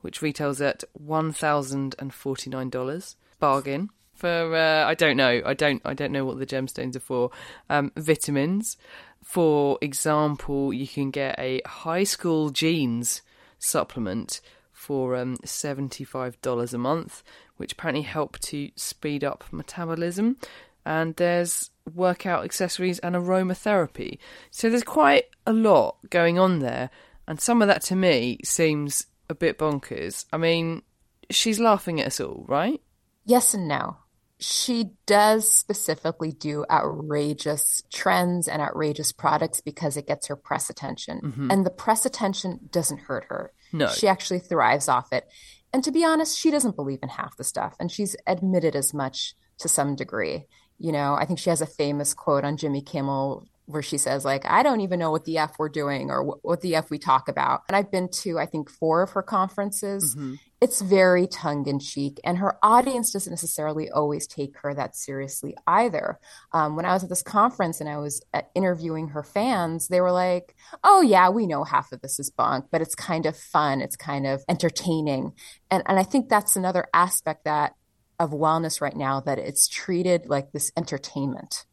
which 0.02 0.22
retails 0.22 0.60
at 0.62 0.84
$1049 1.02 3.16
bargain 3.40 3.90
for 4.20 4.56
uh, 4.56 4.86
I 4.86 4.94
don't 4.94 5.18
know. 5.18 5.42
I 5.46 5.54
don't 5.54 5.82
I 5.86 5.94
don't 5.94 6.12
know 6.12 6.26
what 6.26 6.40
the 6.40 6.46
gemstones 6.46 6.96
are 6.96 7.02
for. 7.02 7.32
Um, 7.70 7.92
vitamins. 7.96 8.78
For 9.24 9.78
example, 9.82 10.74
you 10.74 10.88
can 10.88 11.12
get 11.12 11.38
a 11.38 11.62
high 11.66 12.04
school 12.04 12.50
genes 12.50 13.22
supplement 13.60 14.42
for 14.72 15.16
um, 15.16 15.38
$75 15.46 16.74
a 16.74 16.78
month, 16.78 17.22
which 17.58 17.74
apparently 17.74 18.02
help 18.04 18.40
to 18.40 18.72
speed 18.76 19.24
up 19.24 19.44
metabolism. 19.52 20.38
And 20.86 21.16
there's 21.18 21.70
workout 21.94 22.46
accessories 22.46 22.98
and 23.00 23.16
aromatherapy. 23.16 24.18
So 24.50 24.70
there's 24.70 24.84
quite 24.84 25.26
a 25.46 25.54
lot 25.54 25.98
going 26.10 26.40
on 26.40 26.60
there. 26.60 26.90
And 27.28 27.40
some 27.40 27.62
of 27.62 27.68
that 27.68 27.84
to 27.84 27.96
me 27.96 28.40
seems 28.44 29.06
a 29.30 29.36
bit 29.36 29.60
bonkers. 29.60 30.26
I 30.34 30.38
mean, 30.38 30.82
she's 31.30 31.60
laughing 31.60 32.00
at 32.02 32.08
us 32.08 32.20
all, 32.20 32.46
right? 32.48 32.82
Yes 33.26 33.54
and 33.54 33.68
no. 33.68 33.98
She 34.40 34.92
does 35.06 35.52
specifically 35.52 36.32
do 36.32 36.66
outrageous 36.72 37.84
trends 37.92 38.48
and 38.48 38.62
outrageous 38.62 39.12
products 39.12 39.60
because 39.60 39.98
it 39.98 40.08
gets 40.08 40.28
her 40.28 40.38
press 40.38 40.70
attention. 40.70 41.20
Mm-hmm. 41.22 41.52
And 41.52 41.66
the 41.66 41.70
press 41.70 42.06
attention 42.06 42.70
doesn't 42.72 43.02
hurt 43.02 43.26
her. 43.30 43.52
No. 43.74 43.88
She 43.90 44.08
actually 44.08 44.40
thrives 44.40 44.88
off 44.88 45.12
it. 45.12 45.28
And 45.74 45.84
to 45.84 45.92
be 45.92 46.06
honest, 46.06 46.40
she 46.40 46.52
doesn't 46.52 46.78
believe 46.78 47.00
in 47.04 47.10
half 47.10 47.36
the 47.36 47.44
stuff. 47.44 47.76
And 47.80 47.92
she's 47.92 48.16
admitted 48.26 48.76
as 48.76 48.94
much 48.94 49.36
to 49.60 49.68
some 49.68 49.96
degree. 49.96 50.46
You 50.78 50.94
know, 50.94 51.16
I 51.16 51.26
think 51.26 51.40
she 51.40 51.50
has 51.50 51.62
a 51.62 51.68
famous 51.68 52.14
quote 52.14 52.46
on 52.46 52.56
Jimmy 52.56 52.82
Kimmel 52.82 53.46
where 53.70 53.84
she 53.84 54.00
says 54.00 54.26
like 54.26 54.44
i 54.48 54.64
don't 54.64 54.82
even 54.82 54.98
know 54.98 55.12
what 55.12 55.26
the 55.26 55.38
f 55.38 55.54
we're 55.60 55.70
doing 55.70 56.10
or 56.10 56.24
what, 56.24 56.40
what 56.42 56.62
the 56.62 56.74
f 56.74 56.90
we 56.90 56.98
talk 56.98 57.30
about 57.30 57.62
and 57.68 57.76
i've 57.76 57.92
been 57.92 58.10
to 58.10 58.40
i 58.40 58.46
think 58.46 58.68
four 58.68 59.04
of 59.04 59.12
her 59.12 59.22
conferences 59.22 60.16
mm-hmm. 60.16 60.34
It's 60.62 60.82
very 60.82 61.26
tongue-in-cheek 61.26 62.20
and 62.24 62.38
her 62.38 62.58
audience 62.62 63.12
doesn't 63.12 63.32
necessarily 63.32 63.90
always 63.90 64.28
take 64.28 64.58
her 64.58 64.74
that 64.74 64.96
seriously 64.96 65.56
either 65.68 66.20
um, 66.54 66.76
when 66.76 66.86
i 66.86 66.94
was 66.94 67.04
at 67.04 67.10
this 67.10 67.24
conference 67.24 67.80
and 67.80 67.90
i 67.90 67.98
was 67.98 68.22
uh, 68.34 68.42
interviewing 68.56 69.10
her 69.10 69.24
fans 69.24 69.88
they 69.88 70.02
were 70.02 70.12
like 70.12 70.56
oh 70.84 71.02
yeah 71.02 71.30
we 71.30 71.48
know 71.48 71.64
half 71.64 71.92
of 71.92 72.02
this 72.02 72.20
is 72.20 72.30
bunk 72.30 72.66
but 72.72 72.82
it's 72.82 72.96
kind 72.96 73.26
of 73.26 73.38
fun 73.38 73.82
it's 73.82 73.96
kind 73.96 74.28
of 74.28 74.42
entertaining 74.50 75.34
and, 75.72 75.84
and 75.86 76.00
i 76.00 76.04
think 76.04 76.30
that's 76.30 76.56
another 76.56 76.86
aspect 76.94 77.46
that 77.46 77.74
of 78.20 78.32
wellness 78.32 78.82
right 78.82 78.98
now 78.98 79.22
that 79.22 79.40
it's 79.40 79.68
treated 79.68 80.28
like 80.28 80.52
this 80.52 80.72
entertainment 80.76 81.66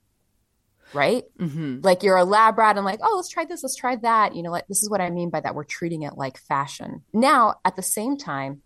right? 0.92 1.25
Mm-hmm. 1.38 1.81
Like 1.83 2.03
you're 2.03 2.16
a 2.16 2.25
lab 2.25 2.59
rat 2.59 2.77
and 2.77 2.85
like, 2.85 3.01
oh, 3.03 3.16
let's 3.16 3.29
try 3.29 3.44
this, 3.44 3.62
let's 3.62 3.77
try 3.77 3.96
that. 3.96 4.35
You 4.35 4.42
know, 4.42 4.51
like 4.51 4.66
this 4.68 4.83
is 4.83 4.90
what 4.90 5.01
I 5.01 5.11
mean 5.11 5.31
by 5.31 5.40
that. 5.40 5.55
We're 5.55 5.64
treating 5.64 6.03
it 6.03 6.16
like 6.16 6.38
fashion. 6.38 7.03
Now, 7.12 7.57
at 7.64 7.77
the 7.77 7.83
same 7.83 8.16
time, 8.16 8.62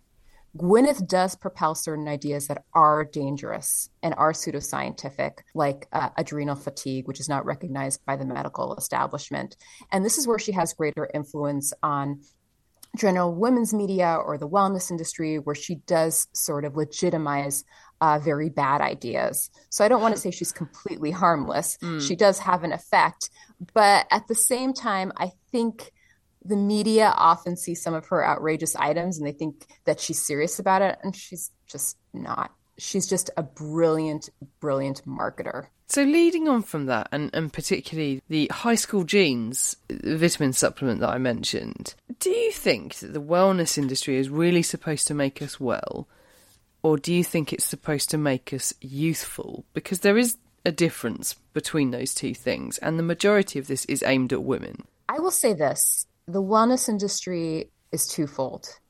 Gwyneth 0.57 1.07
does 1.07 1.37
propel 1.37 1.75
certain 1.75 2.09
ideas 2.09 2.49
that 2.49 2.65
are 2.75 3.05
dangerous 3.05 3.89
and 4.03 4.15
are 4.15 4.33
pseudoscientific, 4.33 5.39
like 5.55 5.87
uh, 5.93 6.11
adrenal 6.17 6.57
fatigue, 6.57 7.07
which 7.07 7.21
is 7.21 7.29
not 7.29 7.45
recognized 7.45 8.05
by 8.05 8.17
the 8.17 8.25
medical 8.25 8.75
establishment. 8.75 9.57
And 9.93 10.05
this 10.05 10.19
is 10.19 10.27
where 10.27 10.39
she 10.39 10.53
has 10.53 10.75
greater 10.75 11.09
influence 11.15 11.73
on 11.83 12.23
general 12.97 13.33
women's 13.33 13.73
media 13.73 14.17
or 14.17 14.37
the 14.37 14.49
wellness 14.49 14.91
industry, 14.91 15.39
where 15.39 15.55
she 15.55 15.77
does 15.77 16.27
sort 16.33 16.65
of 16.65 16.77
legitimize 16.77 17.65
uh, 18.01 18.19
very 18.19 18.49
bad 18.49 18.81
ideas. 18.81 19.51
So 19.69 19.85
I 19.85 19.89
don't 19.89 20.03
want 20.03 20.17
to 20.17 20.21
say 20.21 20.33
she's 20.33 20.53
completely 20.53 21.13
harmless. 21.13 21.79
Mm. 21.83 22.07
She 22.07 22.17
does 22.17 22.41
have 22.41 22.65
an 22.65 22.73
effect. 22.73 23.31
But 23.73 24.07
at 24.11 24.27
the 24.27 24.35
same 24.35 24.73
time, 24.73 25.13
I 25.17 25.31
think 25.53 25.93
the 26.45 26.57
media 26.57 27.13
often 27.17 27.57
see 27.57 27.75
some 27.75 27.95
of 27.95 28.07
her 28.07 28.27
outrageous 28.27 28.75
items 28.77 29.19
and 29.19 29.27
they 29.27 29.33
think 29.33 29.67
that 29.85 30.01
she's 30.01 30.21
serious 30.21 30.59
about 30.59 30.83
it. 30.83 30.99
And 31.03 31.15
she's 31.15 31.51
just 31.67 31.97
not. 32.13 32.53
She's 32.79 33.07
just 33.07 33.31
a 33.37 33.43
brilliant, 33.43 34.31
brilliant 34.59 35.07
marketer. 35.07 35.67
So, 35.87 36.03
leading 36.05 36.49
on 36.49 36.63
from 36.63 36.87
that, 36.87 37.09
and, 37.11 37.31
and 37.35 37.53
particularly 37.53 38.23
the 38.29 38.49
high 38.53 38.77
school 38.77 39.03
genes 39.03 39.77
vitamin 39.91 40.53
supplement 40.53 41.01
that 41.01 41.11
I 41.11 41.19
mentioned, 41.19 41.95
do 42.21 42.31
you 42.31 42.53
think 42.53 42.95
that 42.97 43.13
the 43.13 43.21
wellness 43.21 43.77
industry 43.77 44.17
is 44.17 44.31
really 44.31 44.63
supposed 44.63 45.09
to 45.09 45.15
make 45.15 45.43
us 45.43 45.59
well? 45.59 46.09
or 46.83 46.97
do 46.97 47.13
you 47.13 47.25
think 47.25 47.53
it's 47.53 47.65
supposed 47.65 48.11
to 48.11 48.19
make 48.19 48.53
us 48.53 48.73
youthful? 48.81 49.65
Because 49.75 50.01
there 50.01 50.19
is 50.19 50.37
a 50.65 50.73
difference 50.73 51.35
between 51.53 51.91
those 51.91 52.15
two 52.15 52.35
things, 52.35 52.79
and 52.79 52.99
the 52.99 53.03
majority 53.03 53.59
of 53.59 53.67
this 53.67 53.85
is 53.87 54.03
aimed 54.03 54.33
at 54.33 54.43
women. 54.43 54.85
I 55.09 55.19
will 55.19 55.31
say 55.31 55.53
this 55.53 56.07
the 56.31 56.43
wellness 56.43 56.89
industry 56.89 57.71
is 57.93 58.07
twofold 58.07 58.81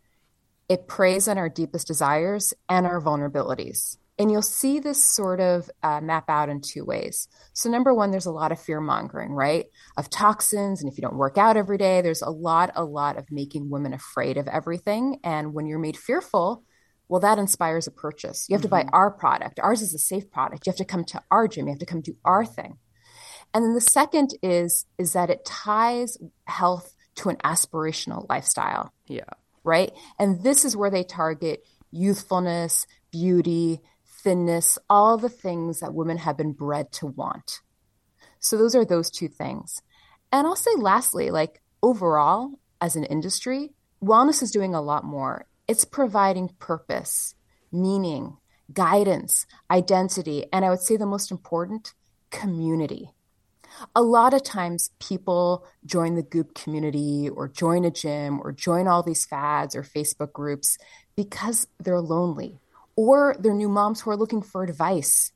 it 0.71 0.87
preys 0.87 1.27
on 1.27 1.37
our 1.37 1.49
deepest 1.49 1.89
desires 1.89 2.55
and 2.69 2.87
our 2.87 3.03
vulnerabilities. 3.03 3.97
And 4.21 4.31
you'll 4.31 4.41
see 4.41 4.79
this 4.79 5.05
sort 5.05 5.41
of 5.41 5.69
uh, 5.83 6.01
map 6.01 6.31
out 6.31 6.49
in 6.49 6.61
two 6.61 6.85
ways. 6.85 7.27
So, 7.55 7.69
number 7.69 7.93
one, 7.93 8.13
there's 8.13 8.27
a 8.27 8.31
lot 8.31 8.53
of 8.53 8.61
fear 8.61 8.81
mongering, 8.81 9.33
right? 9.33 9.65
Of 9.97 10.11
toxins. 10.11 10.81
And 10.81 10.91
if 10.91 10.97
you 10.97 11.03
don't 11.03 11.17
work 11.17 11.37
out 11.37 11.57
every 11.57 11.77
day, 11.77 12.03
there's 12.03 12.23
a 12.23 12.31
lot, 12.31 12.71
a 12.77 12.85
lot 12.85 13.19
of 13.19 13.33
making 13.33 13.69
women 13.69 13.93
afraid 13.93 14.37
of 14.37 14.47
everything. 14.47 15.19
And 15.25 15.55
when 15.55 15.67
you're 15.67 15.81
made 15.81 15.97
fearful, 15.97 16.63
well, 17.09 17.21
that 17.21 17.39
inspires 17.39 17.89
a 17.89 17.91
purchase. 17.91 18.47
You 18.49 18.55
have 18.55 18.61
mm-hmm. 18.61 18.67
to 18.67 18.71
buy 18.71 18.83
mm-hmm. 18.83 18.95
our 18.95 19.11
product. 19.11 19.59
Ours 19.59 19.83
is 19.83 19.93
a 19.93 19.99
safe 19.99 20.31
product. 20.31 20.67
You 20.67 20.71
have 20.71 20.79
to 20.79 20.85
come 20.85 21.05
to 21.07 21.21
our 21.33 21.49
gym. 21.49 21.67
You 21.67 21.73
have 21.73 21.81
to 21.81 21.87
come 21.87 22.01
do 22.01 22.17
our 22.25 22.45
thing. 22.45 22.79
And 23.53 23.65
then 23.65 23.75
the 23.75 23.81
second 23.81 24.35
is 24.41 24.87
is 24.99 25.15
that 25.15 25.31
it 25.31 25.45
ties 25.45 26.17
health 26.45 26.95
to 27.21 27.29
an 27.29 27.37
aspirational 27.37 28.29
lifestyle. 28.29 28.93
Yeah. 29.07 29.25
Right? 29.65 29.93
And 30.19 30.43
this 30.43 30.65
is 30.65 30.77
where 30.77 30.91
they 30.91 31.05
target 31.05 31.65
youthfulness, 31.91 32.87
beauty, 33.11 33.81
thinness, 34.23 34.79
all 34.89 35.19
the 35.19 35.29
things 35.29 35.81
that 35.81 35.95
women 35.95 36.19
have 36.19 36.37
been 36.37 36.53
bred 36.53 36.93
to 36.93 37.07
want. 37.07 37.61
So 38.39 38.57
those 38.57 38.75
are 38.75 38.85
those 38.85 39.11
two 39.11 39.29
things. 39.29 39.83
And 40.33 40.47
I'll 40.47 40.57
say 40.57 40.71
lastly, 40.77 41.31
like 41.31 41.61
overall 41.83 42.59
as 42.81 42.97
an 42.97 43.05
industry, 43.05 43.71
wellness 44.03 44.43
is 44.43 44.51
doing 44.51 44.75
a 44.75 44.81
lot 44.81 45.05
more. 45.05 45.47
It's 45.69 45.85
providing 45.85 46.49
purpose, 46.59 47.35
meaning, 47.71 48.37
guidance, 48.73 49.47
identity, 49.71 50.47
and 50.53 50.65
I 50.65 50.71
would 50.71 50.81
say 50.81 50.97
the 50.97 51.07
most 51.07 51.31
important, 51.31 51.93
community. 52.31 53.11
A 53.95 54.03
lot 54.03 54.35
of 54.35 54.43
times 54.43 54.91
people 55.01 55.67
join 55.85 56.15
the 56.15 56.23
Goop 56.23 56.55
community 56.55 57.29
or 57.29 57.49
join 57.49 57.85
a 57.85 57.91
gym 57.91 58.41
or 58.43 58.53
join 58.53 58.87
all 58.87 59.03
these 59.03 59.25
fads 59.25 59.75
or 59.75 59.83
Facebook 59.83 60.33
groups 60.33 60.79
because 61.17 61.67
they're 61.79 62.01
lonely 62.01 62.61
or 62.97 63.37
they're 63.39 63.55
new 63.55 63.69
moms 63.69 64.01
who 64.01 64.11
are 64.11 64.17
looking 64.17 64.43
for 64.43 64.63
advice 64.63 65.33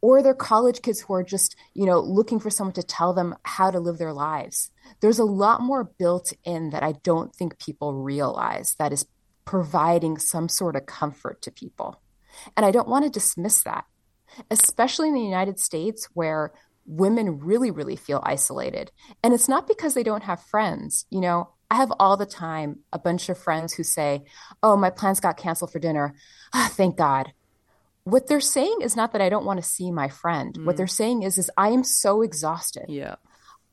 or 0.00 0.22
they're 0.22 0.34
college 0.34 0.82
kids 0.82 1.00
who 1.00 1.14
are 1.14 1.24
just, 1.24 1.56
you 1.74 1.84
know, 1.86 2.00
looking 2.00 2.38
for 2.38 2.50
someone 2.50 2.74
to 2.74 2.82
tell 2.82 3.12
them 3.12 3.34
how 3.44 3.70
to 3.70 3.80
live 3.80 3.98
their 3.98 4.12
lives. 4.12 4.70
There's 5.00 5.18
a 5.18 5.24
lot 5.24 5.60
more 5.60 5.84
built 5.84 6.32
in 6.44 6.70
that 6.70 6.82
I 6.82 6.92
don't 7.02 7.34
think 7.34 7.58
people 7.58 7.94
realize 7.94 8.74
that 8.78 8.92
is 8.92 9.06
providing 9.44 10.18
some 10.18 10.48
sort 10.48 10.76
of 10.76 10.86
comfort 10.86 11.42
to 11.42 11.50
people. 11.50 12.00
And 12.56 12.64
I 12.64 12.70
don't 12.70 12.88
want 12.88 13.04
to 13.04 13.10
dismiss 13.10 13.62
that, 13.64 13.84
especially 14.50 15.08
in 15.08 15.14
the 15.14 15.20
United 15.20 15.58
States 15.58 16.08
where 16.14 16.52
women 16.86 17.40
really, 17.40 17.70
really 17.70 17.96
feel 17.96 18.20
isolated. 18.24 18.90
And 19.22 19.32
it's 19.32 19.48
not 19.48 19.66
because 19.66 19.94
they 19.94 20.02
don't 20.02 20.24
have 20.24 20.42
friends. 20.42 21.06
You 21.10 21.20
know, 21.20 21.50
I 21.70 21.76
have 21.76 21.92
all 21.98 22.16
the 22.16 22.26
time 22.26 22.80
a 22.92 22.98
bunch 22.98 23.28
of 23.28 23.38
friends 23.38 23.72
who 23.72 23.82
say, 23.82 24.24
Oh, 24.62 24.76
my 24.76 24.90
plans 24.90 25.20
got 25.20 25.36
canceled 25.36 25.72
for 25.72 25.78
dinner. 25.78 26.14
Oh, 26.54 26.68
thank 26.70 26.96
God. 26.96 27.32
What 28.04 28.26
they're 28.26 28.40
saying 28.40 28.78
is 28.82 28.96
not 28.96 29.12
that 29.12 29.22
I 29.22 29.28
don't 29.28 29.46
want 29.46 29.62
to 29.62 29.66
see 29.66 29.90
my 29.90 30.08
friend. 30.08 30.54
Mm. 30.54 30.64
What 30.66 30.76
they're 30.76 30.86
saying 30.86 31.22
is, 31.22 31.38
is 31.38 31.50
I 31.56 31.68
am 31.68 31.84
so 31.84 32.22
exhausted. 32.22 32.86
Yeah. 32.88 33.14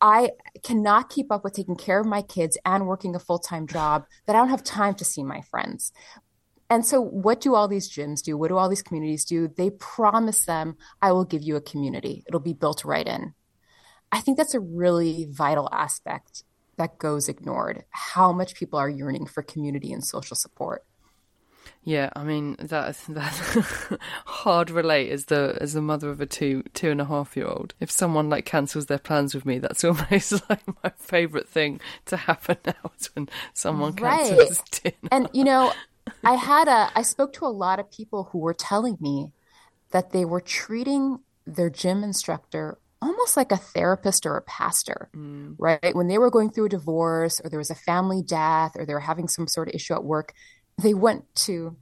I 0.01 0.31
cannot 0.63 1.09
keep 1.09 1.31
up 1.31 1.43
with 1.43 1.53
taking 1.53 1.75
care 1.75 1.99
of 1.99 2.05
my 2.05 2.21
kids 2.21 2.57
and 2.63 2.87
working 2.87 3.15
a 3.15 3.19
full 3.19 3.39
time 3.39 3.67
job 3.67 4.05
that 4.25 4.35
I 4.35 4.39
don't 4.39 4.49
have 4.49 4.63
time 4.63 4.93
to 4.95 5.05
see 5.05 5.23
my 5.23 5.41
friends. 5.41 5.91
And 6.69 6.86
so, 6.86 7.01
what 7.01 7.41
do 7.41 7.55
all 7.55 7.67
these 7.67 7.89
gyms 7.89 8.21
do? 8.21 8.38
What 8.38 8.49
do 8.49 8.58
all 8.58 8.69
these 8.69 8.84
communities 8.84 9.25
do? 9.25 9.47
They 9.47 9.71
promise 9.71 10.45
them, 10.45 10.77
I 11.01 11.12
will 11.12 11.25
give 11.25 11.41
you 11.41 11.55
a 11.55 11.62
community, 11.62 12.23
it'll 12.27 12.39
be 12.39 12.53
built 12.53 12.86
right 12.86 13.08
in. 13.08 13.34
I 14.12 14.21
think 14.21 14.38
that's 14.38 14.53
a 14.53 14.60
really 14.60 15.27
vital 15.29 15.69
aspect 15.71 16.43
that 16.77 16.97
goes 16.97 17.27
ignored 17.27 17.84
how 17.89 18.32
much 18.32 18.55
people 18.55 18.79
are 18.79 18.89
yearning 18.89 19.25
for 19.25 19.43
community 19.43 19.91
and 19.91 20.03
social 20.03 20.36
support. 20.36 20.84
Yeah, 21.84 22.10
I 22.15 22.23
mean 22.23 22.55
that 22.60 22.97
that 23.10 23.99
hard 24.25 24.69
relate 24.69 25.12
as 25.12 25.25
the 25.25 25.58
as 25.62 25.73
the 25.73 25.82
mother 25.82 26.10
of 26.10 26.19
a 26.19 26.25
two 26.25 26.63
two 26.73 26.91
and 26.91 26.99
a 26.99 27.05
half 27.05 27.38
year 27.38 27.47
old. 27.47 27.73
If 27.79 27.89
someone 27.89 28.29
like 28.29 28.45
cancels 28.45 28.88
their 28.88 28.97
plans 28.97 29.34
with 29.34 29.45
me, 29.45 29.60
that's 29.60 29.84
almost 29.86 30.49
like 30.49 30.62
my 30.84 30.91
favourite 30.97 31.47
thing 31.47 31.79
to 32.05 32.17
happen 32.17 32.58
now 32.65 32.91
is 32.99 33.08
when 33.15 33.29
someone 33.53 33.93
cancels 33.93 34.60
right. 34.60 34.82
dinner. 34.84 35.10
And 35.12 35.29
you 35.34 35.43
know, 35.43 35.71
I 36.23 36.33
had 36.33 36.67
a 36.67 36.91
I 36.95 37.01
spoke 37.01 37.33
to 37.33 37.45
a 37.45 37.47
lot 37.47 37.79
of 37.79 37.91
people 37.91 38.29
who 38.31 38.39
were 38.39 38.53
telling 38.53 38.97
me 38.99 39.31
that 39.91 40.11
they 40.11 40.25
were 40.25 40.41
treating 40.41 41.19
their 41.45 41.69
gym 41.69 42.03
instructor 42.03 42.77
almost 43.01 43.37
like 43.37 43.51
a 43.51 43.57
therapist 43.57 44.25
or 44.25 44.35
a 44.35 44.41
pastor, 44.41 45.09
mm. 45.15 45.55
right? 45.57 45.95
When 45.95 46.07
they 46.07 46.17
were 46.17 46.29
going 46.29 46.49
through 46.49 46.65
a 46.65 46.69
divorce 46.69 47.39
or 47.39 47.49
there 47.49 47.59
was 47.59 47.69
a 47.69 47.75
family 47.75 48.21
death 48.21 48.73
or 48.75 48.85
they 48.85 48.93
were 48.93 48.99
having 48.99 49.27
some 49.27 49.47
sort 49.47 49.69
of 49.69 49.75
issue 49.75 49.93
at 49.93 50.03
work, 50.03 50.33
they 50.77 50.93
went 50.93 51.23
to 51.35 51.77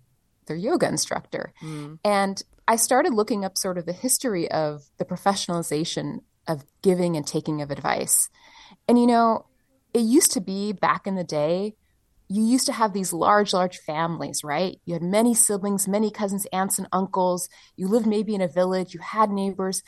their 0.46 0.56
yoga 0.56 0.88
instructor. 0.88 1.54
Mm. 1.62 2.00
And 2.04 2.42
I 2.68 2.76
started 2.76 3.14
looking 3.14 3.46
up 3.46 3.58
sort 3.58 3.78
of 3.78 3.86
the 3.86 3.94
history 3.94 4.50
of 4.52 4.84
the 4.98 5.06
professionalization 5.06 6.20
of 6.48 6.66
giving 6.82 7.16
and 7.16 7.26
taking 7.26 7.62
of 7.62 7.72
advice. 7.72 8.30
And, 8.88 9.00
you 9.00 9.08
know, 9.08 9.46
it 9.94 10.02
used 10.02 10.32
to 10.34 10.42
be 10.42 10.74
back 10.74 11.08
in 11.08 11.16
the 11.16 11.24
day, 11.24 11.76
you 12.30 12.44
used 12.44 12.66
to 12.66 12.74
have 12.74 12.94
these 12.94 13.14
large, 13.14 13.54
large 13.54 13.78
families, 13.78 14.44
right? 14.44 14.80
You 14.86 14.94
had 14.94 15.04
many 15.04 15.34
siblings, 15.34 15.88
many 15.88 16.12
cousins, 16.12 16.46
aunts, 16.52 16.78
and 16.78 16.88
uncles. 16.92 17.50
You 17.76 17.88
lived 17.88 18.08
maybe 18.08 18.36
in 18.36 18.42
a 18.42 18.48
village, 18.48 18.94
you 18.94 19.00
had 19.00 19.30
neighbors. 19.30 19.84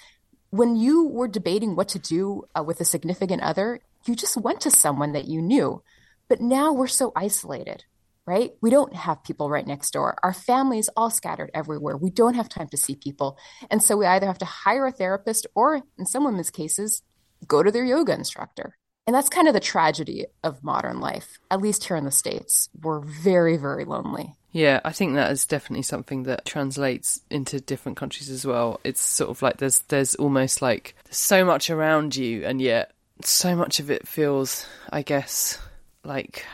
When 0.52 0.75
you 0.75 1.08
were 1.08 1.28
debating 1.28 1.75
what 1.75 1.89
to 1.89 1.99
do 1.99 2.43
uh, 2.58 2.63
with 2.63 2.82
a 2.82 2.86
significant 2.86 3.43
other, 3.43 3.82
you 4.06 4.15
just 4.15 4.38
went 4.38 4.62
to 4.62 4.71
someone 4.71 5.12
that 5.13 5.28
you 5.28 5.41
knew. 5.41 5.84
But 6.28 6.41
now 6.41 6.73
we're 6.73 6.88
so 6.88 7.12
isolated 7.15 7.84
right? 8.30 8.52
We 8.62 8.69
don't 8.69 8.95
have 8.95 9.23
people 9.23 9.49
right 9.49 9.65
next 9.65 9.89
door. 9.89 10.15
Our 10.21 10.34
families 10.34 10.88
all 10.95 11.10
scattered 11.10 11.49
everywhere. 11.52 11.97
We 11.97 12.12
don't 12.12 12.36
have 12.36 12.47
time 12.47 12.67
to 12.67 12.78
see 12.78 12.95
people. 12.95 13.39
And 13.71 13.82
so 13.82 13.97
we 13.97 14.06
either 14.06 14.28
have 14.28 14.38
to 14.38 14.45
hire 14.45 14.86
a 14.86 14.91
therapist 14.91 15.47
or, 15.56 15.82
in 15.97 16.06
some 16.06 16.25
women's 16.25 16.52
cases, 16.52 17.02
go 17.47 17.63
to 17.63 17.71
their 17.71 17.84
yoga 17.84 18.13
instructor. 18.13 18.78
And 19.10 19.15
that's 19.15 19.28
kind 19.28 19.48
of 19.48 19.56
the 19.56 19.60
tragedy 19.60 20.28
of 20.43 20.63
modern 20.63 21.00
life, 21.00 21.39
at 21.50 21.62
least 21.62 21.84
here 21.84 21.98
in 21.98 22.06
the 22.06 22.12
States. 22.12 22.69
We're 22.80 23.00
very, 23.00 23.58
very 23.58 23.84
lonely. 23.84 24.36
Yeah, 24.52 24.82
I 24.86 24.91
think 24.91 25.15
that 25.15 25.32
is 25.32 25.48
definitely 25.48 25.82
something 25.82 26.26
that 26.26 26.45
translates 26.45 27.19
into 27.32 27.60
different 27.60 27.98
countries 27.98 28.30
as 28.30 28.45
well. 28.45 28.80
It's 28.84 29.02
sort 29.02 29.32
of 29.32 29.41
like 29.41 29.58
there's 29.58 29.80
there's 29.80 30.13
almost 30.13 30.62
like 30.62 30.93
so 31.10 31.43
much 31.43 31.72
around 31.72 32.15
you 32.15 32.45
and 32.45 32.62
yet 32.62 32.91
so 33.24 33.56
much 33.56 33.80
of 33.80 33.89
it 33.89 34.08
feels, 34.08 34.67
I 34.91 35.02
guess, 35.02 35.58
like 36.04 36.45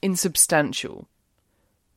insubstantial. 0.00 1.08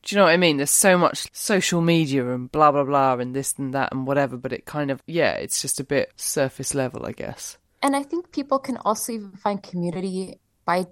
Do 0.02 0.16
you 0.16 0.20
know 0.20 0.26
what 0.26 0.34
I 0.34 0.38
mean? 0.38 0.58
There's 0.58 0.72
so 0.72 0.98
much 0.98 1.28
social 1.32 1.82
media 1.82 2.28
and 2.28 2.52
blah 2.52 2.72
blah 2.72 2.86
blah 2.86 3.18
and 3.18 3.36
this 3.36 3.54
and 3.60 3.72
that 3.76 3.92
and 3.92 4.08
whatever, 4.08 4.36
but 4.36 4.52
it 4.52 4.66
kind 4.66 4.90
of 4.90 5.04
yeah, 5.06 5.34
it's 5.34 5.62
just 5.62 5.80
a 5.80 5.84
bit 5.84 6.12
surface 6.16 6.74
level, 6.74 7.06
I 7.06 7.12
guess. 7.12 7.60
And 7.82 7.96
I 7.96 8.04
think 8.04 8.32
people 8.32 8.60
can 8.60 8.78
also 8.78 9.14
even 9.14 9.32
find 9.32 9.62
community 9.62 10.40
by 10.66 10.86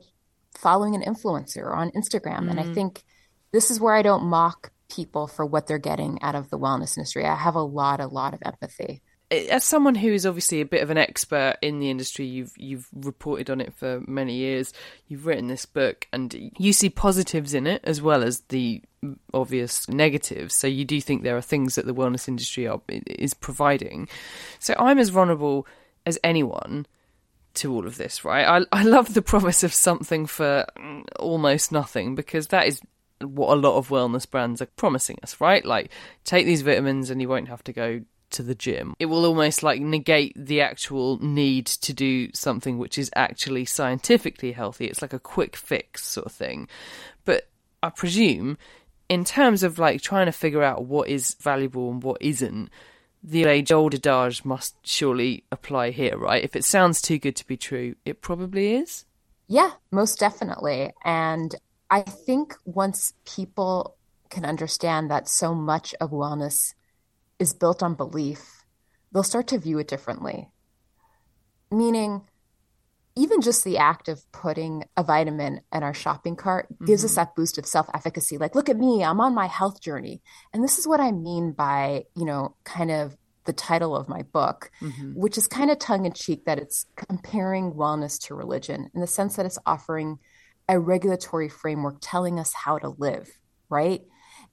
following 0.57 0.95
an 0.95 1.01
influencer 1.01 1.75
on 1.75 1.91
Instagram. 1.91 2.45
Mm. 2.45 2.51
And 2.51 2.59
I 2.59 2.63
mm. 2.63 2.73
think 2.73 3.03
this 3.51 3.71
is 3.71 3.79
where 3.79 3.95
I 3.95 4.01
don't 4.01 4.25
mock 4.25 4.71
people 4.89 5.27
for 5.27 5.45
what 5.45 5.67
they're 5.67 5.77
getting 5.77 6.21
out 6.21 6.35
of 6.35 6.49
the 6.49 6.59
wellness 6.59 6.97
industry. 6.97 7.25
I 7.25 7.35
have 7.35 7.55
a 7.55 7.61
lot, 7.61 7.99
a 7.99 8.07
lot 8.07 8.33
of 8.33 8.41
empathy 8.45 9.01
as 9.31 9.63
someone 9.63 9.95
who 9.95 10.13
is 10.13 10.25
obviously 10.25 10.61
a 10.61 10.65
bit 10.65 10.83
of 10.83 10.89
an 10.89 10.97
expert 10.97 11.57
in 11.61 11.79
the 11.79 11.89
industry, 11.89 12.25
you've 12.25 12.51
you've 12.57 12.87
reported 12.93 13.49
on 13.49 13.59
it 13.59 13.73
for 13.73 14.01
many 14.07 14.35
years. 14.35 14.71
You've 15.07 15.25
written 15.25 15.47
this 15.47 15.65
book, 15.65 16.07
and 16.13 16.51
you 16.57 16.73
see 16.73 16.89
positives 16.89 17.53
in 17.53 17.65
it 17.65 17.81
as 17.83 18.01
well 18.01 18.23
as 18.23 18.41
the 18.49 18.83
obvious 19.33 19.89
negatives. 19.89 20.53
So 20.53 20.67
you 20.67 20.85
do 20.85 21.01
think 21.01 21.23
there 21.23 21.37
are 21.37 21.41
things 21.41 21.75
that 21.75 21.85
the 21.85 21.95
wellness 21.95 22.27
industry 22.27 22.67
are, 22.67 22.81
is 22.87 23.33
providing. 23.33 24.07
So 24.59 24.75
I'm 24.77 24.99
as 24.99 25.09
vulnerable 25.09 25.67
as 26.05 26.19
anyone 26.23 26.85
to 27.55 27.73
all 27.73 27.87
of 27.87 27.97
this, 27.97 28.25
right? 28.25 28.45
I 28.45 28.79
I 28.79 28.83
love 28.83 29.13
the 29.13 29.21
promise 29.21 29.63
of 29.63 29.73
something 29.73 30.25
for 30.25 30.65
almost 31.19 31.71
nothing 31.71 32.15
because 32.15 32.47
that 32.47 32.67
is 32.67 32.81
what 33.21 33.53
a 33.53 33.59
lot 33.59 33.77
of 33.77 33.89
wellness 33.89 34.29
brands 34.29 34.61
are 34.61 34.67
promising 34.67 35.17
us, 35.23 35.39
right? 35.39 35.63
Like 35.63 35.91
take 36.23 36.45
these 36.45 36.61
vitamins 36.61 37.09
and 37.09 37.21
you 37.21 37.29
won't 37.29 37.47
have 37.47 37.63
to 37.65 37.73
go 37.73 38.01
to 38.31 38.43
the 38.43 38.55
gym. 38.55 38.95
It 38.99 39.05
will 39.05 39.25
almost 39.25 39.63
like 39.63 39.81
negate 39.81 40.33
the 40.35 40.61
actual 40.61 41.17
need 41.23 41.67
to 41.67 41.93
do 41.93 42.31
something 42.33 42.77
which 42.77 42.97
is 42.97 43.09
actually 43.15 43.65
scientifically 43.65 44.51
healthy. 44.51 44.85
It's 44.85 45.01
like 45.01 45.13
a 45.13 45.19
quick 45.19 45.55
fix 45.55 46.05
sort 46.05 46.25
of 46.25 46.31
thing. 46.31 46.67
But 47.23 47.47
I 47.81 47.89
presume, 47.89 48.57
in 49.07 49.23
terms 49.23 49.63
of 49.63 49.79
like 49.79 50.01
trying 50.01 50.25
to 50.25 50.31
figure 50.31 50.63
out 50.63 50.85
what 50.85 51.07
is 51.07 51.35
valuable 51.35 51.89
and 51.91 52.03
what 52.03 52.21
isn't, 52.21 52.69
the 53.27 53.45
age 53.45 53.71
old 53.71 53.95
adage 53.95 54.45
must 54.45 54.75
surely 54.83 55.43
apply 55.51 55.89
here, 55.89 56.17
right? 56.17 56.43
If 56.43 56.55
it 56.55 56.63
sounds 56.63 57.01
too 57.01 57.17
good 57.17 57.35
to 57.37 57.47
be 57.47 57.57
true, 57.57 57.95
it 58.05 58.21
probably 58.21 58.75
is. 58.75 59.05
Yeah, 59.47 59.71
most 59.91 60.19
definitely. 60.19 60.91
And 61.03 61.55
I 61.89 62.01
think 62.01 62.55
once 62.65 63.13
people 63.25 63.97
can 64.29 64.45
understand 64.45 65.09
that 65.09 65.27
so 65.27 65.55
much 65.55 65.95
of 65.99 66.11
wellness 66.11 66.73
is 67.39 67.53
built 67.53 67.81
on 67.81 67.95
belief, 67.95 68.63
they'll 69.11 69.23
start 69.23 69.47
to 69.47 69.57
view 69.57 69.79
it 69.79 69.87
differently. 69.87 70.49
Meaning, 71.71 72.21
even 73.17 73.41
just 73.41 73.63
the 73.63 73.77
act 73.77 74.09
of 74.09 74.29
putting 74.31 74.83
a 74.97 75.03
vitamin 75.03 75.61
in 75.73 75.83
our 75.83 75.93
shopping 75.93 76.35
cart 76.35 76.67
gives 76.85 77.01
mm-hmm. 77.01 77.05
us 77.05 77.15
that 77.15 77.35
boost 77.35 77.57
of 77.57 77.65
self 77.65 77.87
efficacy. 77.93 78.37
Like, 78.37 78.55
look 78.55 78.67
at 78.69 78.77
me, 78.77 79.03
I'm 79.03 79.21
on 79.21 79.33
my 79.33 79.47
health 79.47 79.81
journey. 79.81 80.21
And 80.53 80.63
this 80.63 80.77
is 80.77 80.87
what 80.87 80.99
I 80.99 81.11
mean 81.11 81.53
by, 81.53 82.05
you 82.15 82.25
know, 82.25 82.55
kind 82.65 82.91
of 82.91 83.15
the 83.45 83.53
title 83.53 83.95
of 83.95 84.09
my 84.09 84.23
book, 84.23 84.71
mm-hmm. 84.81 85.13
which 85.13 85.37
is 85.37 85.47
kind 85.47 85.71
of 85.71 85.79
tongue 85.79 86.05
in 86.05 86.13
cheek 86.13 86.45
that 86.45 86.59
it's 86.59 86.87
comparing 86.95 87.73
wellness 87.73 88.19
to 88.25 88.35
religion 88.35 88.89
in 88.93 89.01
the 89.01 89.07
sense 89.07 89.35
that 89.35 89.45
it's 89.45 89.59
offering 89.65 90.19
a 90.67 90.79
regulatory 90.79 91.47
framework 91.47 91.97
telling 92.01 92.39
us 92.39 92.53
how 92.53 92.77
to 92.79 92.89
live, 92.89 93.29
right? 93.69 94.01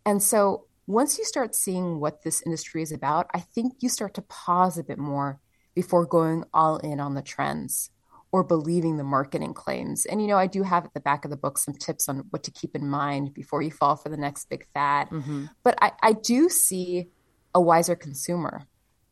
And 0.05 0.22
so 0.22 0.66
once 0.87 1.18
you 1.18 1.25
start 1.25 1.55
seeing 1.55 2.01
what 2.01 2.22
this 2.22 2.42
industry 2.44 2.83
is 2.83 2.92
about, 2.92 3.29
I 3.33 3.40
think 3.40 3.77
you 3.81 3.88
start 3.88 4.14
to 4.14 4.22
pause 4.22 4.79
a 4.79 4.85
bit 4.85 4.98
more 4.98 5.40
before 5.75 6.05
going 6.05 6.44
all 6.53 6.77
in 6.77 7.01
on 7.01 7.14
the 7.14 7.22
trends 7.22 7.90
or 8.33 8.42
believing 8.42 8.97
the 8.97 9.05
marketing 9.05 9.53
claims. 9.53 10.07
And, 10.07 10.21
you 10.21 10.27
know, 10.27 10.38
I 10.38 10.47
do 10.47 10.62
have 10.62 10.87
at 10.87 10.95
the 10.95 11.01
back 11.01 11.25
of 11.25 11.31
the 11.31 11.37
book 11.37 11.59
some 11.59 11.75
tips 11.75 12.09
on 12.09 12.25
what 12.31 12.42
to 12.45 12.51
keep 12.51 12.75
in 12.75 12.88
mind 12.88 13.35
before 13.35 13.61
you 13.61 13.71
fall 13.71 13.95
for 13.95 14.09
the 14.09 14.16
next 14.16 14.49
big 14.49 14.66
fad. 14.73 15.11
Mm-hmm. 15.11 15.47
But 15.62 15.79
I, 15.83 15.92
I 16.03 16.12
do 16.14 16.49
see 16.49 17.09
a 17.55 17.61
wiser 17.61 17.95
consumer. 17.95 18.62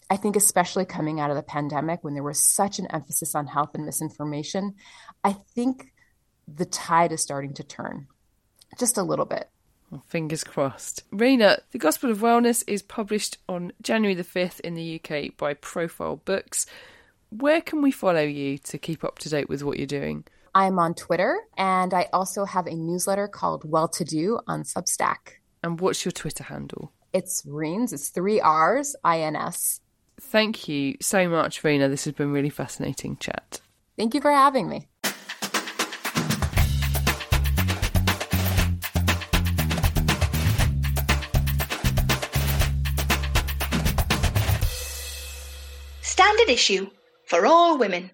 I 0.08 0.16
think, 0.16 0.34
especially 0.34 0.86
coming 0.86 1.20
out 1.20 1.30
of 1.30 1.36
the 1.36 1.42
pandemic 1.42 2.02
when 2.02 2.14
there 2.14 2.22
was 2.22 2.42
such 2.42 2.80
an 2.80 2.88
emphasis 2.90 3.34
on 3.34 3.46
health 3.46 3.70
and 3.74 3.84
misinformation, 3.84 4.74
I 5.22 5.34
think 5.54 5.92
the 6.48 6.64
tide 6.64 7.12
is 7.12 7.22
starting 7.22 7.54
to 7.54 7.62
turn 7.62 8.08
just 8.78 8.98
a 8.98 9.02
little 9.02 9.26
bit. 9.26 9.48
Well, 9.90 10.02
fingers 10.08 10.44
crossed. 10.44 11.02
Rina, 11.10 11.58
The 11.72 11.78
Gospel 11.78 12.10
of 12.10 12.18
Wellness 12.18 12.64
is 12.66 12.82
published 12.82 13.38
on 13.48 13.72
January 13.82 14.14
the 14.14 14.24
5th 14.24 14.60
in 14.60 14.74
the 14.74 15.00
UK 15.00 15.36
by 15.36 15.54
Profile 15.54 16.16
Books. 16.16 16.66
Where 17.30 17.60
can 17.60 17.80
we 17.80 17.92
follow 17.92 18.22
you 18.22 18.58
to 18.58 18.76
keep 18.76 19.04
up 19.04 19.20
to 19.20 19.28
date 19.28 19.48
with 19.48 19.62
what 19.62 19.78
you're 19.78 19.86
doing? 19.86 20.24
I'm 20.52 20.80
on 20.80 20.94
Twitter 20.94 21.38
and 21.56 21.94
I 21.94 22.08
also 22.12 22.44
have 22.44 22.66
a 22.66 22.74
newsletter 22.74 23.28
called 23.28 23.62
Well 23.64 23.86
To 23.86 24.04
Do 24.04 24.40
on 24.48 24.64
Substack. 24.64 25.38
And 25.62 25.80
what's 25.80 26.04
your 26.04 26.10
Twitter 26.10 26.42
handle? 26.42 26.90
It's 27.12 27.42
Reens. 27.42 27.92
It's 27.92 28.08
three 28.08 28.40
R's, 28.40 28.96
I 29.04 29.20
N 29.20 29.36
S. 29.36 29.80
Thank 30.20 30.66
you 30.66 30.96
so 31.00 31.28
much, 31.28 31.62
Rina. 31.62 31.88
This 31.88 32.04
has 32.04 32.14
been 32.14 32.32
really 32.32 32.50
fascinating 32.50 33.16
chat. 33.18 33.60
Thank 33.96 34.14
you 34.14 34.20
for 34.20 34.32
having 34.32 34.68
me. 34.68 34.88
Standard 46.02 46.48
issue 46.48 46.90
for 47.30 47.46
all 47.46 47.78
women. 47.78 48.10